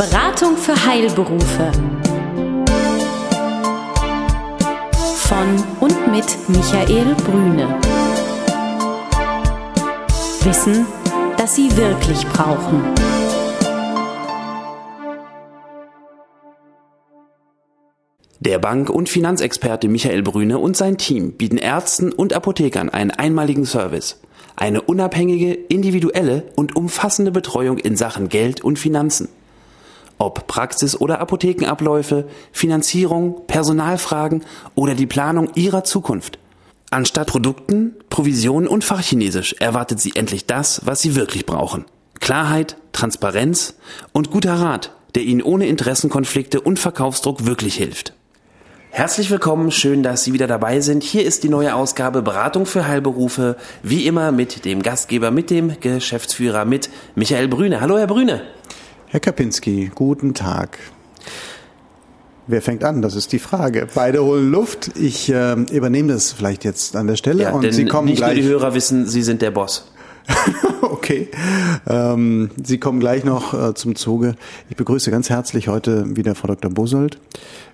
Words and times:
Beratung 0.00 0.56
für 0.56 0.86
Heilberufe. 0.86 1.72
Von 5.16 5.62
und 5.80 6.10
mit 6.10 6.24
Michael 6.48 7.14
Brüne. 7.16 7.78
Wissen, 10.42 10.86
das 11.36 11.54
Sie 11.54 11.76
wirklich 11.76 12.26
brauchen. 12.28 12.82
Der 18.38 18.58
Bank- 18.58 18.88
und 18.88 19.10
Finanzexperte 19.10 19.88
Michael 19.88 20.22
Brüne 20.22 20.56
und 20.60 20.78
sein 20.78 20.96
Team 20.96 21.32
bieten 21.32 21.58
Ärzten 21.58 22.10
und 22.10 22.32
Apothekern 22.32 22.88
einen 22.88 23.10
einmaligen 23.10 23.66
Service. 23.66 24.18
Eine 24.56 24.80
unabhängige, 24.80 25.52
individuelle 25.52 26.44
und 26.56 26.74
umfassende 26.74 27.32
Betreuung 27.32 27.76
in 27.76 27.96
Sachen 27.96 28.30
Geld 28.30 28.64
und 28.64 28.78
Finanzen. 28.78 29.28
Ob 30.20 30.46
Praxis- 30.46 31.00
oder 31.00 31.18
Apothekenabläufe, 31.20 32.28
Finanzierung, 32.52 33.46
Personalfragen 33.46 34.44
oder 34.74 34.94
die 34.94 35.06
Planung 35.06 35.48
Ihrer 35.54 35.82
Zukunft. 35.82 36.38
Anstatt 36.90 37.28
Produkten, 37.28 37.96
Provisionen 38.10 38.68
und 38.68 38.84
Fachchinesisch 38.84 39.54
erwartet 39.60 39.98
Sie 39.98 40.12
endlich 40.16 40.44
das, 40.44 40.82
was 40.84 41.00
Sie 41.00 41.14
wirklich 41.14 41.46
brauchen. 41.46 41.86
Klarheit, 42.20 42.76
Transparenz 42.92 43.76
und 44.12 44.30
guter 44.30 44.56
Rat, 44.56 44.92
der 45.14 45.22
Ihnen 45.22 45.40
ohne 45.40 45.66
Interessenkonflikte 45.68 46.60
und 46.60 46.78
Verkaufsdruck 46.78 47.46
wirklich 47.46 47.76
hilft. 47.76 48.12
Herzlich 48.90 49.30
willkommen, 49.30 49.70
schön, 49.70 50.02
dass 50.02 50.24
Sie 50.24 50.34
wieder 50.34 50.48
dabei 50.48 50.82
sind. 50.82 51.02
Hier 51.02 51.24
ist 51.24 51.44
die 51.44 51.48
neue 51.48 51.74
Ausgabe 51.74 52.20
Beratung 52.20 52.66
für 52.66 52.86
Heilberufe, 52.86 53.56
wie 53.82 54.04
immer 54.04 54.32
mit 54.32 54.66
dem 54.66 54.82
Gastgeber, 54.82 55.30
mit 55.30 55.48
dem 55.48 55.80
Geschäftsführer, 55.80 56.66
mit 56.66 56.90
Michael 57.14 57.48
Brüne. 57.48 57.80
Hallo, 57.80 57.96
Herr 57.96 58.06
Brüne. 58.06 58.42
Herr 59.12 59.18
Kapinski, 59.18 59.90
guten 59.92 60.34
Tag. 60.34 60.78
Wer 62.46 62.62
fängt 62.62 62.84
an? 62.84 63.02
Das 63.02 63.16
ist 63.16 63.32
die 63.32 63.40
Frage. 63.40 63.88
Beide 63.92 64.22
holen 64.24 64.52
Luft. 64.52 64.92
Ich 64.96 65.28
äh, 65.32 65.54
übernehme 65.72 66.12
das 66.12 66.30
vielleicht 66.30 66.64
jetzt 66.64 66.94
an 66.94 67.08
der 67.08 67.16
Stelle 67.16 67.42
Ja, 67.42 67.50
und 67.50 67.72
Sie 67.72 67.86
kommen 67.86 68.06
nicht 68.06 68.18
gleich. 68.18 68.36
nur 68.36 68.42
die 68.44 68.48
Hörer 68.48 68.72
wissen, 68.72 69.08
Sie 69.08 69.22
sind 69.22 69.42
der 69.42 69.50
Boss. 69.50 69.90
okay. 70.82 71.28
Ähm, 71.88 72.50
Sie 72.62 72.78
kommen 72.78 73.00
gleich 73.00 73.24
noch 73.24 73.52
äh, 73.52 73.74
zum 73.74 73.96
Zuge. 73.96 74.36
Ich 74.68 74.76
begrüße 74.76 75.10
ganz 75.10 75.28
herzlich 75.28 75.66
heute 75.66 76.16
wieder 76.16 76.36
Frau 76.36 76.46
Dr. 76.46 76.70
Bosold. 76.70 77.18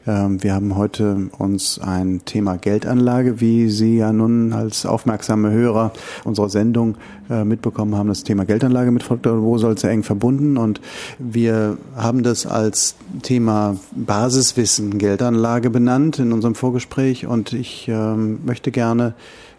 Ähm, 0.06 0.42
wir 0.42 0.54
haben 0.54 0.76
heute 0.76 1.28
uns 1.38 1.80
ein 1.80 2.22
Thema 2.24 2.56
Geldanlage, 2.56 3.40
wie 3.40 3.68
Sie 3.68 3.96
ja 3.96 4.12
nun 4.12 4.52
als 4.52 4.86
aufmerksame 4.86 5.50
Hörer 5.50 5.92
unserer 6.24 6.48
Sendung 6.48 6.96
äh, 7.28 7.44
mitbekommen 7.44 7.96
haben, 7.96 8.08
das 8.08 8.22
Thema 8.22 8.44
Geldanlage 8.44 8.92
mit 8.92 9.08
Dr. 9.08 9.40
Bosold 9.40 9.80
sehr 9.80 9.90
eng 9.90 10.04
verbunden 10.04 10.56
und 10.56 10.80
wir 11.18 11.76
haben 11.96 12.22
das 12.22 12.46
als 12.46 12.94
Thema 13.22 13.76
Basiswissen 13.92 14.98
Geldanlage 14.98 15.70
benannt 15.70 16.18
in 16.18 16.32
unserem 16.32 16.54
Vorgespräch 16.54 17.26
und 17.26 17.52
ich 17.52 17.88
ähm, 17.88 18.41
möchte 18.44 18.70
gerne 18.70 19.14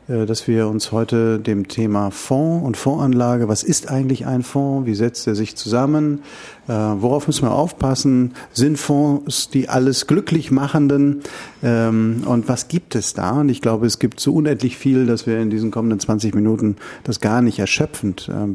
dass 0.08 0.48
wir 0.48 0.68
uns 0.68 0.92
heute 0.92 1.40
dem 1.40 1.68
Thema 1.68 2.12
Fonds 2.12 2.66
und 2.66 2.78
Fondsanlage, 2.78 3.48
was 3.48 3.64
ist 3.64 3.90
eigentlich 3.90 4.26
ein 4.26 4.44
Fonds, 4.44 4.88
wie 4.88 4.96
setzt 4.96 5.28
er 5.28 5.36
sich 5.36 5.56
zusammen, 5.58 6.22
äh, 6.68 6.72
worauf 6.72 7.28
müssen 7.28 7.44
wir 7.44 7.52
aufpassen, 7.52 8.34
sind 8.54 8.78
Fonds 8.78 9.50
die 9.50 9.68
alles 9.68 10.08
glücklich 10.08 10.50
machenden 10.50 11.24
ähm, 11.62 12.24
und 12.26 12.48
was 12.48 12.70
gibt 12.70 12.96
es 12.96 13.14
da? 13.14 13.32
Und 13.32 13.50
ich 13.50 13.62
glaube, 13.62 13.86
es 13.86 14.00
gibt 14.00 14.20
so 14.20 14.34
unendlich 14.34 14.78
viel, 14.78 15.06
dass 15.06 15.28
wir 15.28 15.40
in 15.40 15.50
diesen 15.50 15.72
kommenden 15.72 16.00
20 16.00 16.34
Minuten 16.36 16.78
das 17.04 17.20
gar 17.20 17.42
nicht 17.42 17.60
erschöpfend 17.60 18.30
äh, 18.30 18.48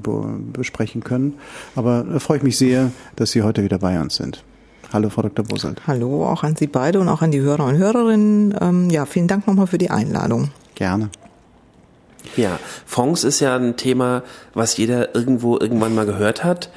besprechen 0.53 1.05
können. 1.05 1.35
Aber 1.77 2.05
da 2.05 2.19
freue 2.19 2.39
ich 2.39 2.43
mich 2.43 2.57
sehr, 2.57 2.91
dass 3.17 3.33
Sie 3.33 3.43
heute 3.43 3.63
wieder 3.63 3.79
bei 3.79 4.01
uns 4.01 4.17
sind. 4.17 4.43
Hallo, 4.93 5.09
Frau 5.11 5.23
Dr. 5.23 5.45
Boselt. 5.45 5.87
Hallo, 5.87 6.27
auch 6.27 6.43
an 6.43 6.57
Sie 6.57 6.67
beide 6.67 7.01
und 7.01 7.09
auch 7.09 7.23
an 7.23 7.31
die 7.31 7.41
Hörer 7.41 7.67
und 7.67 7.77
Hörerinnen. 7.77 8.55
Ähm, 8.61 8.91
ja, 8.91 9.07
vielen 9.07 9.29
Dank 9.29 9.47
nochmal 9.47 9.67
für 9.67 9.79
die 9.79 9.91
Einladung. 9.91 10.51
Gerne. 10.75 11.11
Ja, 12.37 12.59
Fonds 12.87 13.25
ist 13.25 13.41
ja 13.41 13.57
ein 13.57 13.77
Thema, 13.77 14.23
was 14.55 14.77
jeder 14.77 15.15
irgendwo 15.15 15.59
irgendwann 15.59 15.95
mal 15.95 16.07
gehört 16.07 16.45
hat. 16.45 16.71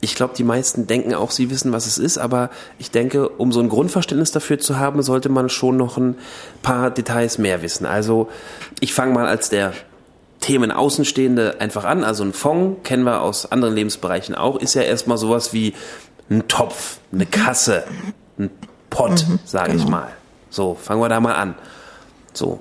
Ich 0.00 0.14
glaube, 0.16 0.34
die 0.36 0.44
meisten 0.44 0.86
denken 0.86 1.14
auch, 1.14 1.30
sie 1.30 1.50
wissen, 1.50 1.72
was 1.72 1.86
es 1.86 1.98
ist, 1.98 2.18
aber 2.18 2.50
ich 2.78 2.90
denke, 2.90 3.28
um 3.28 3.52
so 3.52 3.60
ein 3.60 3.68
Grundverständnis 3.68 4.32
dafür 4.32 4.58
zu 4.58 4.78
haben, 4.78 5.02
sollte 5.02 5.28
man 5.28 5.48
schon 5.48 5.76
noch 5.76 5.96
ein 5.96 6.16
paar 6.62 6.90
Details 6.90 7.38
mehr 7.38 7.62
wissen. 7.62 7.86
Also 7.86 8.28
ich 8.80 8.94
fange 8.94 9.14
mal 9.14 9.26
als 9.26 9.48
der 9.48 9.72
Themenaußenstehende 10.40 11.60
einfach 11.60 11.84
an. 11.84 12.04
Also 12.04 12.24
ein 12.24 12.32
Fonds 12.32 12.80
kennen 12.82 13.04
wir 13.04 13.22
aus 13.22 13.50
anderen 13.52 13.74
Lebensbereichen 13.74 14.34
auch, 14.34 14.56
ist 14.56 14.74
ja 14.74 14.82
erstmal 14.82 15.18
sowas 15.18 15.52
wie 15.52 15.72
ein 16.30 16.48
Topf, 16.48 16.98
eine 17.12 17.26
Kasse, 17.26 17.84
ein 18.38 18.50
Pott, 18.90 19.24
mhm, 19.28 19.38
sage 19.44 19.72
genau. 19.72 19.84
ich 19.84 19.88
mal. 19.88 20.08
So, 20.50 20.74
fangen 20.74 21.00
wir 21.00 21.08
da 21.08 21.20
mal 21.20 21.34
an. 21.34 21.54
So, 22.32 22.60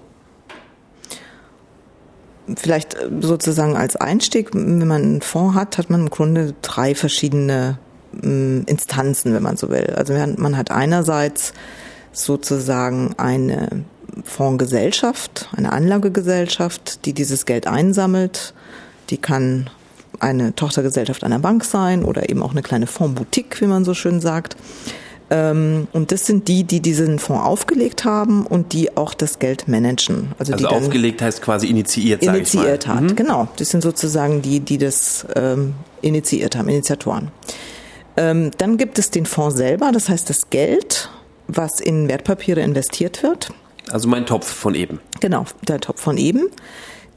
vielleicht 2.56 2.98
sozusagen 3.22 3.76
als 3.76 3.96
Einstieg, 3.96 4.54
wenn 4.54 4.88
man 4.88 5.02
einen 5.02 5.22
Fonds 5.22 5.56
hat, 5.56 5.78
hat 5.78 5.90
man 5.90 6.02
im 6.02 6.10
Grunde 6.10 6.54
drei 6.62 6.96
verschiedene 6.96 7.78
Instanzen, 8.22 9.34
wenn 9.34 9.44
man 9.44 9.56
so 9.56 9.70
will. 9.70 9.94
Also 9.96 10.14
man 10.14 10.58
hat 10.58 10.70
einerseits 10.70 11.54
sozusagen 12.12 13.14
eine 13.18 13.86
Fondsgesellschaft, 14.26 15.48
eine 15.56 15.72
Anlagegesellschaft, 15.72 17.06
die 17.06 17.14
dieses 17.14 17.46
Geld 17.46 17.68
einsammelt. 17.68 18.54
Die 19.10 19.18
kann 19.18 19.70
eine 20.20 20.54
Tochtergesellschaft 20.54 21.24
einer 21.24 21.40
Bank 21.40 21.64
sein 21.64 22.04
oder 22.04 22.30
eben 22.30 22.44
auch 22.44 22.52
eine 22.52 22.62
kleine 22.62 22.88
Fondsboutique, 22.88 23.62
wie 23.62 23.68
man 23.68 23.86
so 23.86 23.94
schön 23.94 24.20
sagt. 24.20 24.58
Ähm, 25.32 25.88
und 25.94 26.12
das 26.12 26.26
sind 26.26 26.50
die, 26.50 26.66
die 26.66 26.82
diesen 26.82 27.18
Fonds 27.18 27.46
aufgelegt 27.46 28.04
haben 28.04 28.46
und 28.46 28.74
die 28.74 28.98
auch 28.98 29.14
das 29.14 29.40
Geld 29.40 29.70
managen. 29.70 30.34
Also, 30.38 30.52
also 30.52 30.68
die 30.68 30.72
aufgelegt 30.72 31.22
heißt 31.22 31.42
quasi 31.42 31.68
initiiert, 31.68 32.22
Initiiert 32.22 32.86
hat, 32.86 33.02
mhm. 33.02 33.16
genau. 33.16 33.48
Das 33.56 33.70
sind 33.70 33.82
sozusagen 33.82 34.42
die, 34.42 34.60
die 34.60 34.78
das 34.78 35.26
ähm, 35.36 35.74
initiiert 36.02 36.58
haben, 36.58 36.68
Initiatoren. 36.68 37.32
Ähm, 38.18 38.52
dann 38.58 38.76
gibt 38.76 39.00
es 39.00 39.10
den 39.10 39.26
Fonds 39.26 39.56
selber, 39.56 39.94
das 39.94 40.10
heißt 40.10 40.30
das 40.30 40.50
Geld, 40.50 41.10
was 41.48 41.80
in 41.80 42.10
Wertpapiere 42.10 42.60
investiert 42.60 43.24
wird. 43.24 43.54
Also 43.90 44.10
mein 44.10 44.26
Topf 44.26 44.52
von 44.52 44.76
eben. 44.76 45.00
Genau, 45.22 45.46
der 45.66 45.80
Topf 45.80 46.02
von 46.02 46.18
eben. 46.18 46.50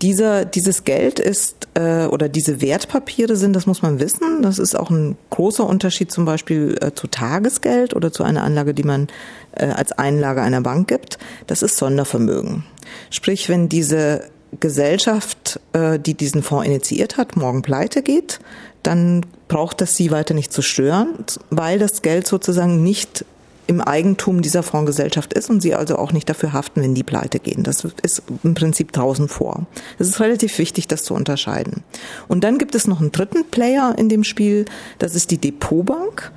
Dieser, 0.02 0.44
dieses 0.44 0.84
Geld 0.84 1.18
ist 1.18 1.68
äh, 1.74 2.06
oder 2.06 2.28
diese 2.28 2.60
Wertpapiere 2.60 3.36
sind, 3.36 3.54
das 3.54 3.66
muss 3.66 3.80
man 3.80 4.00
wissen, 4.00 4.42
das 4.42 4.58
ist 4.58 4.74
auch 4.78 4.90
ein 4.90 5.16
großer 5.30 5.66
Unterschied 5.66 6.10
zum 6.10 6.24
Beispiel 6.24 6.76
äh, 6.80 6.92
zu 6.94 7.06
Tagesgeld 7.06 7.94
oder 7.94 8.12
zu 8.12 8.24
einer 8.24 8.42
Anlage, 8.42 8.74
die 8.74 8.82
man 8.82 9.08
äh, 9.52 9.66
als 9.66 9.92
Einlage 9.92 10.42
einer 10.42 10.60
Bank 10.60 10.88
gibt. 10.88 11.18
Das 11.46 11.62
ist 11.62 11.76
Sondervermögen. 11.76 12.64
Sprich, 13.10 13.48
wenn 13.48 13.68
diese 13.68 14.24
Gesellschaft, 14.60 15.60
äh, 15.72 15.98
die 15.98 16.14
diesen 16.14 16.42
Fonds 16.42 16.66
initiiert 16.66 17.16
hat, 17.16 17.36
morgen 17.36 17.62
pleite 17.62 18.02
geht, 18.02 18.40
dann 18.82 19.24
braucht 19.48 19.80
das 19.80 19.96
sie 19.96 20.10
weiter 20.10 20.34
nicht 20.34 20.52
zu 20.52 20.62
stören, 20.62 21.24
weil 21.50 21.78
das 21.78 22.02
Geld 22.02 22.26
sozusagen 22.26 22.82
nicht 22.82 23.24
im 23.66 23.80
Eigentum 23.80 24.42
dieser 24.42 24.62
Fondsgesellschaft 24.62 25.32
ist 25.32 25.48
und 25.50 25.60
sie 25.60 25.74
also 25.74 25.96
auch 25.96 26.12
nicht 26.12 26.28
dafür 26.28 26.52
haften, 26.52 26.82
wenn 26.82 26.94
die 26.94 27.02
pleite 27.02 27.38
gehen. 27.38 27.62
Das 27.62 27.84
ist 28.02 28.22
im 28.42 28.54
Prinzip 28.54 28.92
draußen 28.92 29.28
vor. 29.28 29.66
Es 29.98 30.08
ist 30.08 30.20
relativ 30.20 30.58
wichtig, 30.58 30.88
das 30.88 31.02
zu 31.02 31.14
unterscheiden. 31.14 31.82
Und 32.28 32.44
dann 32.44 32.58
gibt 32.58 32.74
es 32.74 32.86
noch 32.86 33.00
einen 33.00 33.12
dritten 33.12 33.44
Player 33.50 33.94
in 33.96 34.08
dem 34.08 34.24
Spiel, 34.24 34.66
das 34.98 35.14
ist 35.14 35.30
die 35.30 35.38
Depotbank, 35.38 36.32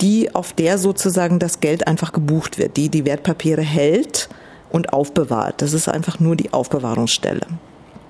die 0.00 0.34
auf 0.34 0.52
der 0.52 0.78
sozusagen 0.78 1.38
das 1.38 1.60
Geld 1.60 1.86
einfach 1.86 2.12
gebucht 2.12 2.58
wird, 2.58 2.76
die 2.76 2.88
die 2.88 3.04
Wertpapiere 3.04 3.62
hält 3.62 4.28
und 4.70 4.92
aufbewahrt. 4.92 5.60
Das 5.60 5.72
ist 5.72 5.88
einfach 5.88 6.20
nur 6.20 6.36
die 6.36 6.52
Aufbewahrungsstelle. 6.52 7.46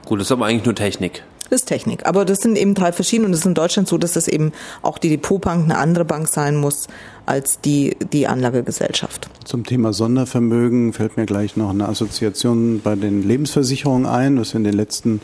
Gut, 0.04 0.20
das 0.20 0.28
ist 0.28 0.32
aber 0.32 0.46
eigentlich 0.46 0.64
nur 0.64 0.74
Technik. 0.74 1.24
Das 1.50 1.62
ist 1.62 1.66
Technik. 1.66 2.06
Aber 2.06 2.24
das 2.24 2.38
sind 2.38 2.56
eben 2.56 2.74
drei 2.74 2.92
verschiedene 2.92 3.26
und 3.26 3.32
es 3.34 3.40
ist 3.40 3.46
in 3.46 3.54
Deutschland 3.54 3.88
so, 3.88 3.98
dass 3.98 4.12
das 4.12 4.28
eben 4.28 4.52
auch 4.82 4.98
die 4.98 5.10
Depotbank 5.10 5.64
eine 5.64 5.78
andere 5.78 6.04
Bank 6.04 6.28
sein 6.28 6.56
muss 6.56 6.86
als 7.26 7.60
die, 7.60 7.96
die 8.12 8.28
Anlagegesellschaft. 8.28 9.28
Zum 9.44 9.66
Thema 9.66 9.92
Sondervermögen 9.92 10.92
fällt 10.92 11.16
mir 11.16 11.26
gleich 11.26 11.56
noch 11.56 11.70
eine 11.70 11.88
Assoziation 11.88 12.80
bei 12.82 12.94
den 12.94 13.26
Lebensversicherungen 13.26 14.06
ein, 14.06 14.38
was 14.38 14.54
wir 14.54 14.58
in 14.58 14.64
den 14.64 14.74
letzten 14.74 15.20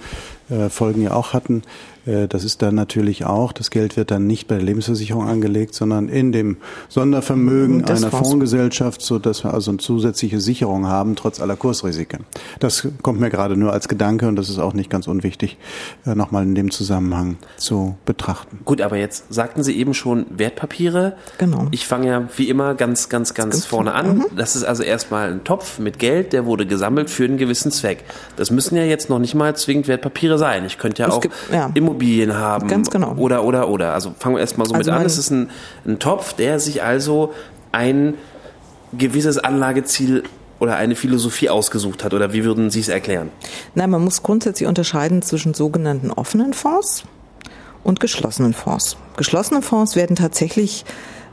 äh, 0.50 0.68
Folgen 0.68 1.02
ja 1.02 1.12
auch 1.12 1.32
hatten. 1.32 1.62
Äh, 2.06 2.28
das 2.28 2.44
ist 2.44 2.62
dann 2.62 2.74
natürlich 2.74 3.24
auch, 3.24 3.52
das 3.52 3.70
Geld 3.70 3.96
wird 3.96 4.10
dann 4.10 4.26
nicht 4.26 4.48
bei 4.48 4.56
der 4.56 4.64
Lebensversicherung 4.64 5.28
angelegt, 5.28 5.74
sondern 5.74 6.08
in 6.08 6.32
dem 6.32 6.56
Sondervermögen 6.88 7.82
das 7.82 8.02
einer 8.02 8.10
Fondsgesellschaft, 8.10 9.02
so 9.02 9.18
dass 9.18 9.44
wir 9.44 9.52
also 9.52 9.70
eine 9.70 9.78
zusätzliche 9.78 10.40
Sicherung 10.40 10.86
haben, 10.86 11.16
trotz 11.16 11.40
aller 11.40 11.56
Kursrisiken. 11.56 12.24
Das 12.60 12.86
kommt 13.02 13.20
mir 13.20 13.30
gerade 13.30 13.56
nur 13.56 13.72
als 13.72 13.88
Gedanke 13.88 14.28
und 14.28 14.36
das 14.36 14.48
ist 14.48 14.58
auch 14.58 14.72
nicht 14.72 14.90
ganz 14.90 15.08
unwichtig, 15.08 15.58
äh, 16.06 16.14
nochmal 16.14 16.44
in 16.44 16.54
dem 16.54 16.70
Zusammenhang 16.70 17.36
zu 17.56 17.96
betrachten. 18.04 18.60
Gut, 18.64 18.80
aber 18.80 18.96
jetzt 18.96 19.32
sagten 19.32 19.62
Sie 19.62 19.76
eben 19.76 19.94
schon 19.94 20.26
Wertpapiere. 20.30 21.16
Genau. 21.38 21.66
Ich 21.70 21.86
fange 21.86 22.06
ja 22.06 22.28
wie 22.36 22.48
immer 22.48 22.74
ganz, 22.74 23.08
ganz, 23.08 23.34
ganz 23.34 23.64
vorne 23.64 23.94
an. 23.94 24.18
Mhm. 24.18 24.26
Das 24.36 24.56
ist 24.56 24.64
also 24.64 24.82
erstmal 24.82 25.32
ein 25.32 25.44
Topf 25.44 25.78
mit 25.78 25.98
Geld, 25.98 26.32
der 26.32 26.46
wurde 26.46 26.66
gesammelt 26.66 27.10
für 27.10 27.24
einen 27.24 27.38
gewissen 27.38 27.72
Zweck. 27.72 28.04
Das 28.36 28.50
müssen 28.50 28.76
ja 28.76 28.84
jetzt 28.84 29.08
noch 29.08 29.18
nicht 29.18 29.34
mal 29.34 29.56
zwingend 29.56 29.88
Wertpapiere 29.88 30.38
sein. 30.38 30.64
Ich 30.64 30.78
könnte 30.78 31.02
ja 31.02 31.08
es 31.08 31.14
auch 31.14 31.20
gibt, 31.20 31.34
ja. 31.52 31.70
Immobilien 31.74 31.95
haben. 32.36 32.68
Ganz 32.68 32.90
genau. 32.90 33.14
Oder, 33.16 33.44
oder, 33.44 33.68
oder. 33.68 33.92
Also 33.94 34.14
fangen 34.18 34.36
wir 34.36 34.40
erstmal 34.40 34.66
so 34.66 34.74
Also 34.74 34.90
mit 34.90 35.00
an. 35.00 35.06
Es 35.06 35.18
ist 35.18 35.30
ein, 35.30 35.50
ein 35.86 35.98
Topf, 35.98 36.34
der 36.34 36.60
sich 36.60 36.82
also 36.82 37.32
ein 37.72 38.14
gewisses 38.96 39.38
Anlageziel 39.38 40.24
oder 40.58 40.76
eine 40.76 40.96
Philosophie 40.96 41.48
ausgesucht 41.48 42.04
hat. 42.04 42.14
Oder 42.14 42.32
wie 42.32 42.44
würden 42.44 42.70
Sie 42.70 42.80
es 42.80 42.88
erklären? 42.88 43.30
Nein, 43.74 43.90
man 43.90 44.02
muss 44.02 44.22
grundsätzlich 44.22 44.68
unterscheiden 44.68 45.22
zwischen 45.22 45.54
sogenannten 45.54 46.10
offenen 46.10 46.54
Fonds 46.54 47.04
und 47.84 48.00
geschlossenen 48.00 48.54
Fonds. 48.54 48.96
Geschlossene 49.16 49.62
Fonds 49.62 49.96
werden 49.96 50.16
tatsächlich 50.16 50.84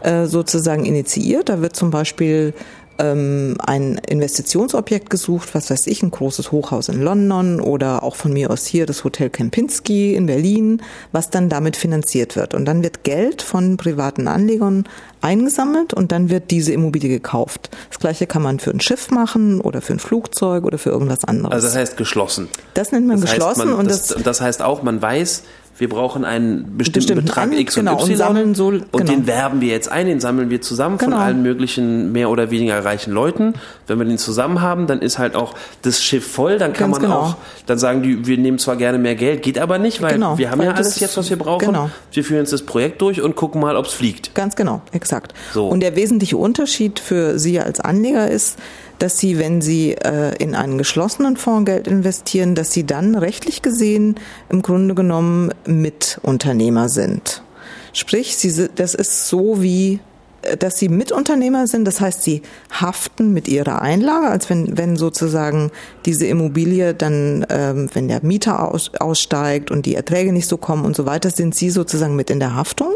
äh, 0.02 0.26
sozusagen 0.26 0.86
initiiert. 0.86 1.50
Da 1.50 1.62
wird 1.62 1.76
zum 1.76 1.90
Beispiel 1.90 2.54
ähm, 3.00 3.56
ein 3.60 3.98
Investitionsobjekt 3.98 5.10
gesucht, 5.10 5.56
was 5.56 5.70
weiß 5.70 5.88
ich, 5.88 6.04
ein 6.04 6.12
großes 6.12 6.52
Hochhaus 6.52 6.90
in 6.90 7.02
London 7.02 7.60
oder 7.60 8.04
auch 8.04 8.16
von 8.16 8.34
mir 8.34 8.52
aus 8.52 8.66
hier 8.66 8.86
das 8.86 9.04
Hotel 9.04 9.30
Kempinski 9.30 10.16
in 10.16 10.26
Berlin, 10.26 10.82
was 11.12 11.30
dann 11.30 11.50
damit 11.50 11.76
finanziert 11.76 12.36
wird. 12.36 12.54
Und 12.54 12.66
dann 12.66 12.84
wird 12.84 13.04
Geld 13.04 13.42
von 13.42 13.78
privaten 13.78 14.28
Anlegern 14.28 14.84
eingesammelt 15.22 15.94
und 15.94 16.12
dann 16.12 16.30
wird 16.30 16.52
diese 16.52 16.74
Immobilie 16.74 17.10
gekauft. 17.10 17.70
Das 17.90 18.00
gleiche 18.00 18.28
kann 18.28 18.42
man 18.42 18.60
für 18.60 18.72
ein 18.72 18.82
Schiff 18.82 19.10
machen 19.10 19.62
oder 19.62 19.82
für 19.82 19.94
ein 19.94 20.00
Flugzeug 20.00 20.66
oder 20.66 20.78
für 20.78 20.90
irgendwas 20.90 21.24
anderes. 21.24 21.54
Also 21.54 21.68
das 21.68 21.76
heißt 21.76 21.98
geschlossen. 21.98 22.50
Das 22.74 22.92
nennt 22.92 23.08
man 23.08 23.22
Das 23.22 23.32
geschlossen 23.32 23.70
man, 23.70 23.80
und 23.80 23.90
das, 23.90 24.16
das 24.24 24.42
heißt 24.42 24.62
auch, 24.62 24.84
man 24.84 25.02
weiß, 25.02 25.44
wir 25.78 25.90
brauchen 25.90 26.24
einen 26.24 26.78
bestimmten 26.78 27.00
Bestimmten 27.08 27.26
Betrag 27.26 27.44
An- 27.46 27.54
X 27.54 27.78
und 27.78 27.86
genau, 27.86 27.96
und 28.02 28.10
Y 28.10 28.18
sammeln 28.18 28.56
so- 28.56 28.68
und 28.68 28.92
genau. 28.92 29.04
den 29.06 29.28
werben 29.28 29.60
wir 29.62 29.70
jetzt 29.70 29.90
ein, 29.92 30.06
den 30.06 30.20
sammeln 30.20 30.50
wir 30.50 30.62
zusammen 30.62 31.00
von 31.00 31.10
Genau. 31.10 31.22
allen 31.22 31.42
möglichen 31.42 32.12
mehr 32.12 32.30
oder 32.30 32.52
weniger 32.52 32.86
reichen 32.86 33.12
Leuten. 33.12 33.56
Wenn 33.88 33.98
wir 34.00 34.06
den 34.06 34.18
zusammen 34.18 34.62
haben, 34.62 34.86
dann 34.88 35.00
ist 35.02 35.18
halt 35.20 35.36
auch 35.36 35.56
das 35.82 36.04
Schiff 36.04 36.26
voll, 36.32 36.58
dann 36.60 36.74
kann 36.74 36.92
Ganz 36.92 37.02
man 37.02 37.10
genau. 37.10 37.20
auch, 37.22 37.36
dann 37.66 37.80
sagen 37.80 38.04
die, 38.04 38.28
wir 38.28 38.38
nehmen 38.38 38.60
zwar 38.60 38.76
gerne 38.76 38.98
mehr 39.00 39.16
Geld, 39.16 39.42
geht 39.42 39.58
aber 39.58 39.80
nicht, 39.80 40.02
weil 40.02 40.14
Genau, 40.14 40.38
wir 40.38 40.52
haben 40.52 40.60
weil 40.60 40.68
ja 40.68 40.74
alles 40.74 41.00
jetzt, 41.00 41.18
was 41.18 41.30
wir 41.30 41.38
brauchen. 41.38 41.66
genau. 41.66 41.90
Wir 42.12 42.24
führen 42.24 42.40
jetzt 42.42 42.54
das 42.54 42.62
Projekt 42.64 43.02
durch 43.02 43.22
und 43.22 43.36
gucken 43.36 43.60
mal, 43.60 43.76
ob 43.76 43.86
es 43.88 43.94
fliegt. 43.94 44.36
Ganz 44.36 44.56
genau, 44.56 44.82
exakt. 44.92 45.34
So. 45.54 45.68
Und 45.68 45.80
der 45.82 45.96
wesentliche 45.96 46.38
Unterschied 46.38 47.00
für 47.00 47.40
Sie 47.40 47.60
als 47.60 47.80
Anleger 47.80 48.30
ist, 48.30 48.60
dass 49.04 49.20
Sie, 49.20 49.38
wenn 49.38 49.62
Sie 49.62 49.92
äh, 49.92 50.34
in 50.38 50.56
einen 50.56 50.78
geschlossenen 50.78 51.38
Fonds 51.38 51.66
Geld 51.70 51.88
investieren, 51.88 52.56
dass 52.56 52.72
Sie 52.72 52.86
dann 52.86 53.16
rechtlich 53.16 53.62
gesehen 53.62 54.16
im 54.50 54.62
Grunde 54.62 54.96
genommen 54.96 55.52
Mitunternehmer 55.66 56.90
sind. 56.90 57.44
Sprich, 57.92 58.38
Sie, 58.38 58.50
si- 58.50 58.70
das 58.74 58.96
ist 58.96 59.28
so 59.28 59.62
wie 59.62 60.00
äh, 60.42 60.58
dass 60.58 60.78
sie 60.78 60.90
Mitunternehmer 60.90 61.68
sind, 61.68 61.86
das 61.86 62.02
heißt, 62.02 62.24
sie 62.24 62.42
haften 62.72 63.32
mit 63.34 63.48
ihrer 63.48 63.82
Einlage, 63.82 64.28
als 64.28 64.50
wenn, 64.50 64.78
wenn 64.78 64.96
sozusagen 64.98 65.72
diese 66.06 66.26
Immobilie 66.26 66.94
dann, 66.94 67.46
ähm, 67.50 67.90
wenn 67.94 68.08
der 68.08 68.20
Mieter 68.24 68.70
aus, 68.72 68.92
aussteigt 69.00 69.72
und 69.72 69.86
die 69.86 69.96
Erträge 69.96 70.34
nicht 70.34 70.48
so 70.50 70.58
kommen 70.58 70.84
und 70.86 70.96
so 70.96 71.06
weiter, 71.06 71.30
sind 71.30 71.56
sie 71.56 71.70
sozusagen 71.70 72.16
mit 72.16 72.30
in 72.30 72.40
der 72.40 72.56
Haftung. 72.56 72.94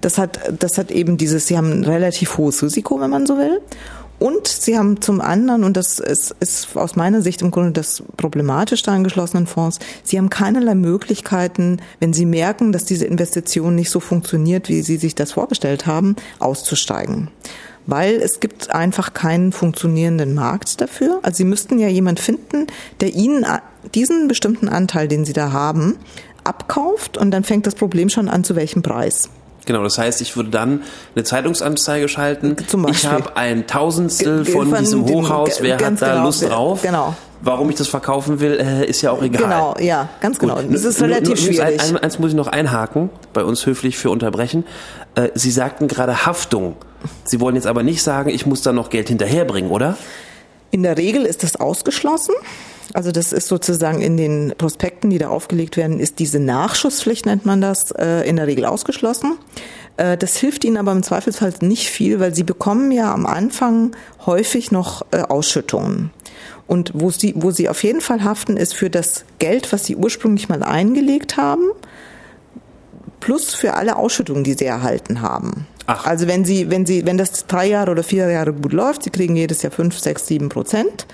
Das 0.00 0.16
hat, 0.18 0.40
das 0.58 0.78
hat 0.78 0.90
eben 0.90 1.16
dieses, 1.16 1.46
sie 1.46 1.56
haben 1.58 1.70
ein 1.70 1.84
relativ 1.84 2.38
hohes 2.38 2.62
Risiko, 2.62 2.98
wenn 3.00 3.10
man 3.10 3.26
so 3.26 3.36
will. 3.36 3.60
Und 4.20 4.46
sie 4.48 4.76
haben 4.76 5.00
zum 5.00 5.22
anderen, 5.22 5.64
und 5.64 5.78
das 5.78 5.98
ist, 5.98 6.36
ist 6.40 6.76
aus 6.76 6.94
meiner 6.94 7.22
Sicht 7.22 7.40
im 7.40 7.50
Grunde 7.50 7.72
das 7.72 8.02
Problematischste 8.18 8.92
an 8.92 9.02
geschlossenen 9.02 9.46
Fonds, 9.46 9.78
sie 10.04 10.18
haben 10.18 10.28
keinerlei 10.28 10.74
Möglichkeiten, 10.74 11.80
wenn 12.00 12.12
sie 12.12 12.26
merken, 12.26 12.70
dass 12.70 12.84
diese 12.84 13.06
Investition 13.06 13.74
nicht 13.74 13.88
so 13.88 13.98
funktioniert, 13.98 14.68
wie 14.68 14.82
sie 14.82 14.98
sich 14.98 15.14
das 15.14 15.32
vorgestellt 15.32 15.86
haben, 15.86 16.16
auszusteigen. 16.38 17.30
Weil 17.86 18.16
es 18.16 18.40
gibt 18.40 18.70
einfach 18.70 19.14
keinen 19.14 19.52
funktionierenden 19.52 20.34
Markt 20.34 20.82
dafür. 20.82 21.20
Also 21.22 21.38
sie 21.38 21.44
müssten 21.44 21.78
ja 21.78 21.88
jemand 21.88 22.20
finden, 22.20 22.66
der 23.00 23.14
ihnen 23.14 23.46
diesen 23.94 24.28
bestimmten 24.28 24.68
Anteil, 24.68 25.08
den 25.08 25.24
sie 25.24 25.32
da 25.32 25.52
haben, 25.52 25.96
abkauft 26.44 27.16
und 27.16 27.30
dann 27.30 27.42
fängt 27.42 27.66
das 27.66 27.74
Problem 27.74 28.10
schon 28.10 28.28
an, 28.28 28.44
zu 28.44 28.54
welchem 28.54 28.82
Preis. 28.82 29.30
Genau, 29.66 29.82
das 29.82 29.98
heißt, 29.98 30.20
ich 30.20 30.36
würde 30.36 30.50
dann 30.50 30.82
eine 31.14 31.24
Zeitungsanzeige 31.24 32.08
schalten. 32.08 32.56
Zum 32.66 32.80
ich 32.88 32.92
Beispiel. 32.92 33.10
habe 33.10 33.36
ein 33.36 33.66
Tausendstel 33.66 34.44
Ge- 34.44 34.52
von 34.52 34.68
von 34.70 34.78
diesem 34.78 35.04
Hochhaus. 35.04 35.60
Wer 35.60 35.74
hat 35.78 36.00
da 36.02 36.12
genau, 36.14 36.24
Lust 36.24 36.42
drauf? 36.48 36.82
genau. 36.82 37.14
Warum 37.42 37.70
ich 37.70 37.76
das 37.76 37.88
verkaufen 37.88 38.40
will, 38.40 38.58
äh, 38.60 38.84
ist 38.86 39.00
ja 39.00 39.12
auch 39.12 39.22
egal. 39.22 39.42
Genau, 39.42 39.74
ja, 39.80 40.08
ganz 40.20 40.38
genau. 40.38 40.56
Gut, 40.56 40.74
Das 40.74 40.84
ist 40.84 41.00
relativ 41.00 41.28
nur- 41.28 41.36
nur- 41.36 41.44
schwierig. 41.64 41.80
Ein, 41.82 41.96
eins 41.96 42.18
muss 42.18 42.30
ich 42.30 42.36
noch 42.36 42.48
einhaken, 42.48 43.08
bei 43.32 43.42
uns 43.44 43.64
höflich 43.64 43.96
für 43.96 44.10
unterbrechen. 44.10 44.64
Äh, 45.14 45.28
Sie 45.34 45.50
sagten 45.50 45.88
gerade 45.88 46.26
Haftung. 46.26 46.76
Sie 47.24 47.40
wollen 47.40 47.54
jetzt 47.54 47.66
aber 47.66 47.82
nicht 47.82 48.02
sagen, 48.02 48.28
ich 48.28 48.44
muss 48.44 48.60
da 48.60 48.72
noch 48.72 48.90
Geld 48.90 49.08
hinterherbringen, 49.08 49.70
oder? 49.70 49.96
In 50.70 50.82
der 50.82 50.98
Regel 50.98 51.24
ist 51.24 51.42
das 51.42 51.56
ausgeschlossen. 51.56 52.34
Also 52.94 53.12
das 53.12 53.32
ist 53.32 53.48
sozusagen 53.48 54.00
in 54.00 54.16
den 54.16 54.54
Prospekten, 54.56 55.10
die 55.10 55.18
da 55.18 55.28
aufgelegt 55.28 55.76
werden, 55.76 56.00
ist 56.00 56.18
diese 56.18 56.40
Nachschusspflicht, 56.40 57.26
nennt 57.26 57.46
man 57.46 57.60
das, 57.60 57.92
äh, 57.92 58.28
in 58.28 58.36
der 58.36 58.46
Regel 58.46 58.64
ausgeschlossen. 58.64 59.38
Äh, 59.96 60.16
Das 60.16 60.36
hilft 60.36 60.64
ihnen 60.64 60.76
aber 60.76 60.92
im 60.92 61.02
Zweifelsfall 61.02 61.52
nicht 61.60 61.88
viel, 61.88 62.20
weil 62.20 62.34
sie 62.34 62.44
bekommen 62.44 62.90
ja 62.90 63.12
am 63.12 63.26
Anfang 63.26 63.92
häufig 64.26 64.72
noch 64.72 65.02
äh, 65.12 65.18
Ausschüttungen. 65.22 66.10
Und 66.66 66.92
wo 66.94 67.10
sie, 67.10 67.34
wo 67.36 67.50
sie 67.50 67.68
auf 67.68 67.82
jeden 67.82 68.00
Fall 68.00 68.22
haften, 68.22 68.56
ist 68.56 68.74
für 68.74 68.90
das 68.90 69.24
Geld, 69.40 69.72
was 69.72 69.86
sie 69.86 69.96
ursprünglich 69.96 70.48
mal 70.48 70.62
eingelegt 70.62 71.36
haben, 71.36 71.70
plus 73.18 73.54
für 73.54 73.74
alle 73.74 73.96
Ausschüttungen, 73.96 74.44
die 74.44 74.54
sie 74.54 74.66
erhalten 74.66 75.20
haben. 75.20 75.66
Ach. 75.86 76.06
Also 76.06 76.28
wenn 76.28 76.44
sie, 76.44 76.70
wenn 76.70 76.86
sie, 76.86 77.04
wenn 77.06 77.18
das 77.18 77.46
drei 77.46 77.66
Jahre 77.66 77.90
oder 77.90 78.04
vier 78.04 78.30
Jahre 78.30 78.52
gut 78.52 78.72
läuft, 78.72 79.02
sie 79.02 79.10
kriegen 79.10 79.34
jedes 79.34 79.62
Jahr 79.62 79.72
fünf, 79.72 79.98
sechs, 79.98 80.26
sieben 80.26 80.48
Prozent 80.48 81.06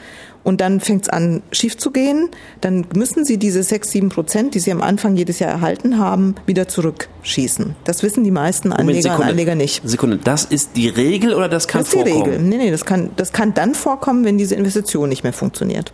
und 0.46 0.60
dann 0.60 0.78
fängt 0.78 1.02
es 1.02 1.08
an 1.08 1.43
schief 1.50 1.76
zu 1.76 1.90
gehen, 1.90 2.28
dann 2.60 2.87
müssen 2.94 3.25
sie 3.25 3.37
diese 3.37 3.64
sechs, 3.64 3.90
sieben 3.90 4.10
Prozent, 4.10 4.54
die 4.54 4.60
sie 4.60 4.70
am 4.70 4.81
Anfang 4.81 5.16
jedes 5.16 5.40
Jahr 5.40 5.50
erhalten 5.50 5.98
haben, 5.98 6.37
wieder 6.46 6.69
zurückschießen. 6.69 7.75
Das 7.82 8.04
wissen 8.04 8.22
die 8.22 8.31
meisten 8.31 8.72
Anleger 8.72 9.16
und 9.16 9.25
Anleger 9.25 9.56
nicht. 9.56 9.82
Sekunde, 9.84 10.19
das 10.22 10.44
ist 10.44 10.76
die 10.76 10.88
Regel 10.88 11.34
oder 11.34 11.48
das 11.48 11.66
kann 11.66 11.81
Das 11.81 11.88
ist 11.88 11.94
die 11.94 12.08
vorkommen? 12.08 12.32
Regel. 12.32 12.46
Nee, 12.46 12.58
nee, 12.58 12.70
das 12.70 12.84
kann, 12.84 13.10
das 13.16 13.32
kann 13.32 13.54
dann 13.54 13.75
vorkommen, 13.75 14.25
wenn 14.25 14.38
diese 14.38 14.54
Investition 14.54 15.08
nicht 15.08 15.25
mehr 15.25 15.32
funktioniert. 15.32 15.93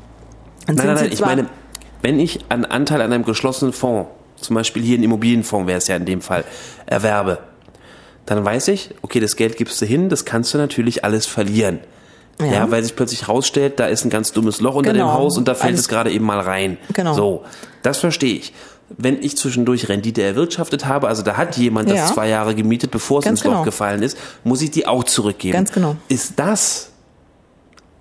Dann 0.66 0.76
Nein, 0.76 0.87
nein, 0.87 0.96
nein, 0.96 1.12
ich 1.12 1.20
meine, 1.22 1.46
wenn 2.02 2.20
ich 2.20 2.40
einen 2.50 2.66
Anteil 2.66 3.00
an 3.00 3.10
einem 3.10 3.25
geschlossenen 3.25 3.72
Fonds, 3.72 4.10
zum 4.37 4.54
Beispiel 4.54 4.82
hier 4.82 4.96
einen 4.96 5.04
Immobilienfonds 5.04 5.66
wäre 5.66 5.78
es 5.78 5.88
ja 5.88 5.96
in 5.96 6.04
dem 6.04 6.20
Fall, 6.20 6.44
erwerbe, 6.84 7.38
dann 8.26 8.44
weiß 8.44 8.69
ich, 8.69 8.90
okay, 9.00 9.19
das 9.19 9.37
Geld 9.37 9.56
gibst 9.56 9.81
du 9.81 9.87
hin, 9.87 10.10
das 10.10 10.26
kannst 10.26 10.52
du 10.52 10.58
natürlich 10.58 11.04
alles 11.06 11.25
verlieren. 11.25 11.78
Ja, 12.40 12.46
Ja. 12.46 12.70
weil 12.70 12.82
sich 12.82 12.96
plötzlich 12.96 13.29
rausstellt, 13.29 13.79
da 13.79 13.87
ist 13.87 14.05
ein 14.05 14.11
ganz 14.11 14.32
dummes 14.32 14.61
Loch 14.61 14.75
unter 14.75 14.93
Genau. 14.93 15.08
dem 15.08 15.12
Haus 15.14 15.37
und 15.37 15.46
da 15.49 15.55
fällt 15.55 15.70
Alles- 15.73 15.81
es 15.81 15.88
gerade 15.88 16.11
eben 16.11 16.25
mal 16.25 16.40
rein. 16.40 16.79
Genau. 16.93 17.14
So, 17.14 17.43
das 17.82 17.99
verstehe 17.99 18.34
ich. 18.34 18.52
Wenn 18.99 19.23
ich 19.23 19.37
zwischendurch 19.37 19.88
Rendite 19.88 20.23
erwirtschaftet 20.23 20.87
habe, 20.87 21.08
also 21.08 21.23
da 21.23 21.37
hat 21.37 21.56
jemand 21.56 21.88
das 21.88 21.96
Ja. 21.96 22.06
zwei 22.06 22.29
Jahre 22.29 22.55
gemietet, 22.55 22.90
bevor 22.90 23.20
es 23.20 23.25
Ganz 23.25 23.40
ins 23.40 23.44
Loch 23.44 23.52
genau. 23.52 23.64
gefallen 23.64 24.02
ist, 24.02 24.19
muss 24.44 24.61
ich 24.61 24.71
die 24.71 24.87
auch 24.87 25.04
zurückgeben. 25.04 25.52
Ganz 25.54 25.73
genau. 25.73 25.97
Ist 26.09 26.35
das 26.38 26.90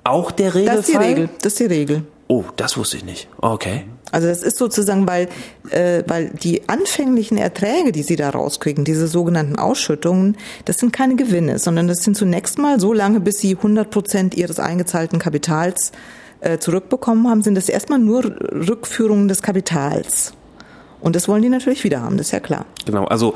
auch 0.03 0.31
der 0.31 0.53
Regelfall? 0.55 0.77
Das 0.77 0.87
ist 0.89 0.93
die 0.93 0.97
Regel. 0.97 1.29
Das 1.41 1.53
ist 1.53 1.59
die 1.59 1.65
Regel. 1.65 2.03
Oh, 2.27 2.43
das 2.55 2.77
wusste 2.77 2.97
ich 2.97 3.05
nicht. 3.05 3.27
Okay. 3.39 3.85
Also 4.11 4.27
das 4.27 4.43
ist 4.43 4.57
sozusagen, 4.57 5.07
weil, 5.07 5.29
äh, 5.69 6.03
weil 6.07 6.29
die 6.29 6.67
anfänglichen 6.67 7.37
Erträge, 7.37 7.91
die 7.91 8.03
sie 8.03 8.15
da 8.15 8.29
rauskriegen, 8.29 8.83
diese 8.83 9.07
sogenannten 9.07 9.57
Ausschüttungen, 9.57 10.37
das 10.65 10.77
sind 10.77 10.93
keine 10.93 11.15
Gewinne, 11.15 11.59
sondern 11.59 11.87
das 11.87 11.99
sind 11.99 12.15
zunächst 12.17 12.57
mal 12.57 12.79
so 12.79 12.93
lange, 12.93 13.19
bis 13.19 13.39
sie 13.39 13.55
100 13.55 13.89
Prozent 13.89 14.35
ihres 14.35 14.59
eingezahlten 14.59 15.19
Kapitals 15.19 15.91
äh, 16.41 16.57
zurückbekommen 16.57 17.29
haben, 17.29 17.41
sind 17.41 17.55
das 17.55 17.69
erstmal 17.69 17.99
nur 17.99 18.23
Rückführungen 18.25 19.27
des 19.27 19.41
Kapitals. 19.41 20.33
Und 20.99 21.15
das 21.15 21.27
wollen 21.27 21.41
die 21.41 21.49
natürlich 21.49 21.83
wieder 21.83 22.01
haben, 22.01 22.17
das 22.17 22.27
ist 22.27 22.31
ja 22.31 22.39
klar. 22.39 22.65
Genau, 22.85 23.05
also 23.05 23.33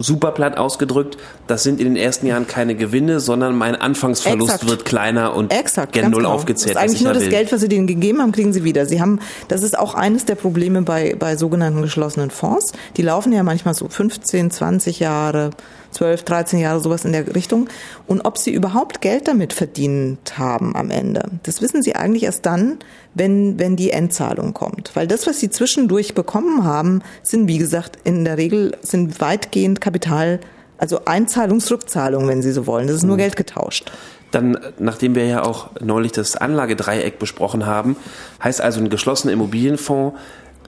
super 0.00 0.32
platt 0.32 0.56
ausgedrückt, 0.56 1.18
das 1.46 1.62
sind 1.62 1.78
in 1.78 1.86
den 1.86 1.96
ersten 1.96 2.26
Jahren 2.26 2.46
keine 2.46 2.74
Gewinne, 2.74 3.20
sondern 3.20 3.54
mein 3.54 3.76
Anfangsverlust 3.76 4.54
Exakt. 4.54 4.70
wird 4.70 4.84
kleiner 4.84 5.36
und 5.36 5.52
Exakt, 5.52 5.92
gen 5.92 6.10
Null 6.10 6.22
genau. 6.22 6.32
aufgezählt. 6.32 6.74
Das 6.74 6.82
ist 6.82 6.88
eigentlich 6.88 7.00
ich 7.00 7.04
nur 7.04 7.12
das 7.12 7.24
will. 7.24 7.30
Geld, 7.30 7.52
was 7.52 7.60
sie 7.60 7.68
denen 7.68 7.86
gegeben 7.86 8.20
haben, 8.20 8.32
kriegen 8.32 8.52
sie 8.52 8.64
wieder. 8.64 8.86
Sie 8.86 9.00
haben, 9.00 9.20
das 9.48 9.62
ist 9.62 9.78
auch 9.78 9.94
eines 9.94 10.24
der 10.24 10.34
Probleme 10.34 10.82
bei, 10.82 11.14
bei 11.18 11.36
sogenannten 11.36 11.82
geschlossenen 11.82 12.30
Fonds. 12.30 12.72
Die 12.96 13.02
laufen 13.02 13.32
ja 13.32 13.42
manchmal 13.42 13.74
so 13.74 13.88
15, 13.88 14.50
20 14.50 15.00
Jahre, 15.00 15.50
12, 15.92 16.22
13 16.22 16.58
Jahre, 16.60 16.80
sowas 16.80 17.04
in 17.04 17.12
der 17.12 17.34
Richtung. 17.34 17.68
Und 18.06 18.20
ob 18.22 18.38
sie 18.38 18.52
überhaupt 18.52 19.00
Geld 19.00 19.28
damit 19.28 19.52
verdient 19.52 20.38
haben 20.38 20.76
am 20.76 20.90
Ende, 20.90 21.24
das 21.42 21.60
wissen 21.62 21.82
sie 21.82 21.96
eigentlich 21.96 22.24
erst 22.24 22.46
dann, 22.46 22.78
wenn, 23.14 23.58
wenn 23.58 23.76
die 23.76 23.90
Endzahlung 23.90 24.54
kommt. 24.54 24.92
Weil 24.94 25.06
das, 25.06 25.26
was 25.26 25.40
sie 25.40 25.50
zwischendurch 25.50 26.14
bekommen 26.14 26.64
haben, 26.64 27.02
sind, 27.22 27.48
wie 27.48 27.58
gesagt, 27.58 27.98
in 28.04 28.24
der 28.24 28.38
Regel 28.38 28.76
sind 28.82 29.20
weitgehend 29.20 29.80
Kapital, 29.80 30.40
also 30.78 31.04
Einzahlungsrückzahlungen, 31.04 32.28
wenn 32.28 32.42
Sie 32.42 32.52
so 32.52 32.66
wollen. 32.66 32.86
Das 32.86 32.96
ist 32.96 33.02
Mhm. 33.02 33.08
nur 33.08 33.16
Geld 33.18 33.36
getauscht. 33.36 33.90
Dann, 34.30 34.58
nachdem 34.78 35.14
wir 35.16 35.26
ja 35.26 35.42
auch 35.42 35.70
neulich 35.80 36.12
das 36.12 36.36
Anlagedreieck 36.36 37.18
besprochen 37.18 37.66
haben, 37.66 37.96
heißt 38.42 38.60
also 38.60 38.80
ein 38.80 38.88
geschlossener 38.88 39.32
Immobilienfonds 39.32 40.16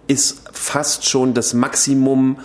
ist 0.09 0.43
fast 0.53 1.09
schon 1.09 1.33
das 1.33 1.55
Maximum 1.55 2.39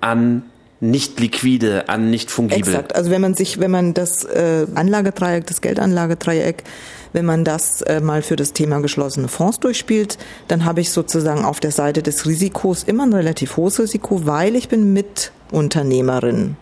an 0.00 0.42
nicht 0.90 1.18
liquide 1.20 1.88
an 1.88 2.10
nicht 2.10 2.30
fungibel. 2.30 2.68
Exakt. 2.68 2.94
Also 2.94 3.10
wenn 3.10 3.20
man 3.20 3.34
sich, 3.34 3.60
wenn 3.60 3.70
man 3.70 3.94
das 3.94 4.24
äh, 4.24 4.66
Anlagedreieck, 4.74 5.46
das 5.46 5.60
Geldanlagedreieck, 5.60 6.64
wenn 7.12 7.24
man 7.24 7.44
das 7.44 7.82
äh, 7.82 8.00
mal 8.00 8.22
für 8.22 8.36
das 8.36 8.52
Thema 8.52 8.80
geschlossene 8.80 9.28
Fonds 9.28 9.60
durchspielt, 9.60 10.18
dann 10.48 10.64
habe 10.64 10.80
ich 10.80 10.90
sozusagen 10.90 11.44
auf 11.44 11.60
der 11.60 11.70
Seite 11.70 12.02
des 12.02 12.26
Risikos 12.26 12.82
immer 12.82 13.04
ein 13.04 13.12
relativ 13.12 13.56
hohes 13.56 13.78
Risiko, 13.78 14.26
weil 14.26 14.56
ich 14.56 14.68
bin 14.68 14.92
Mitunternehmerin. 14.92 16.56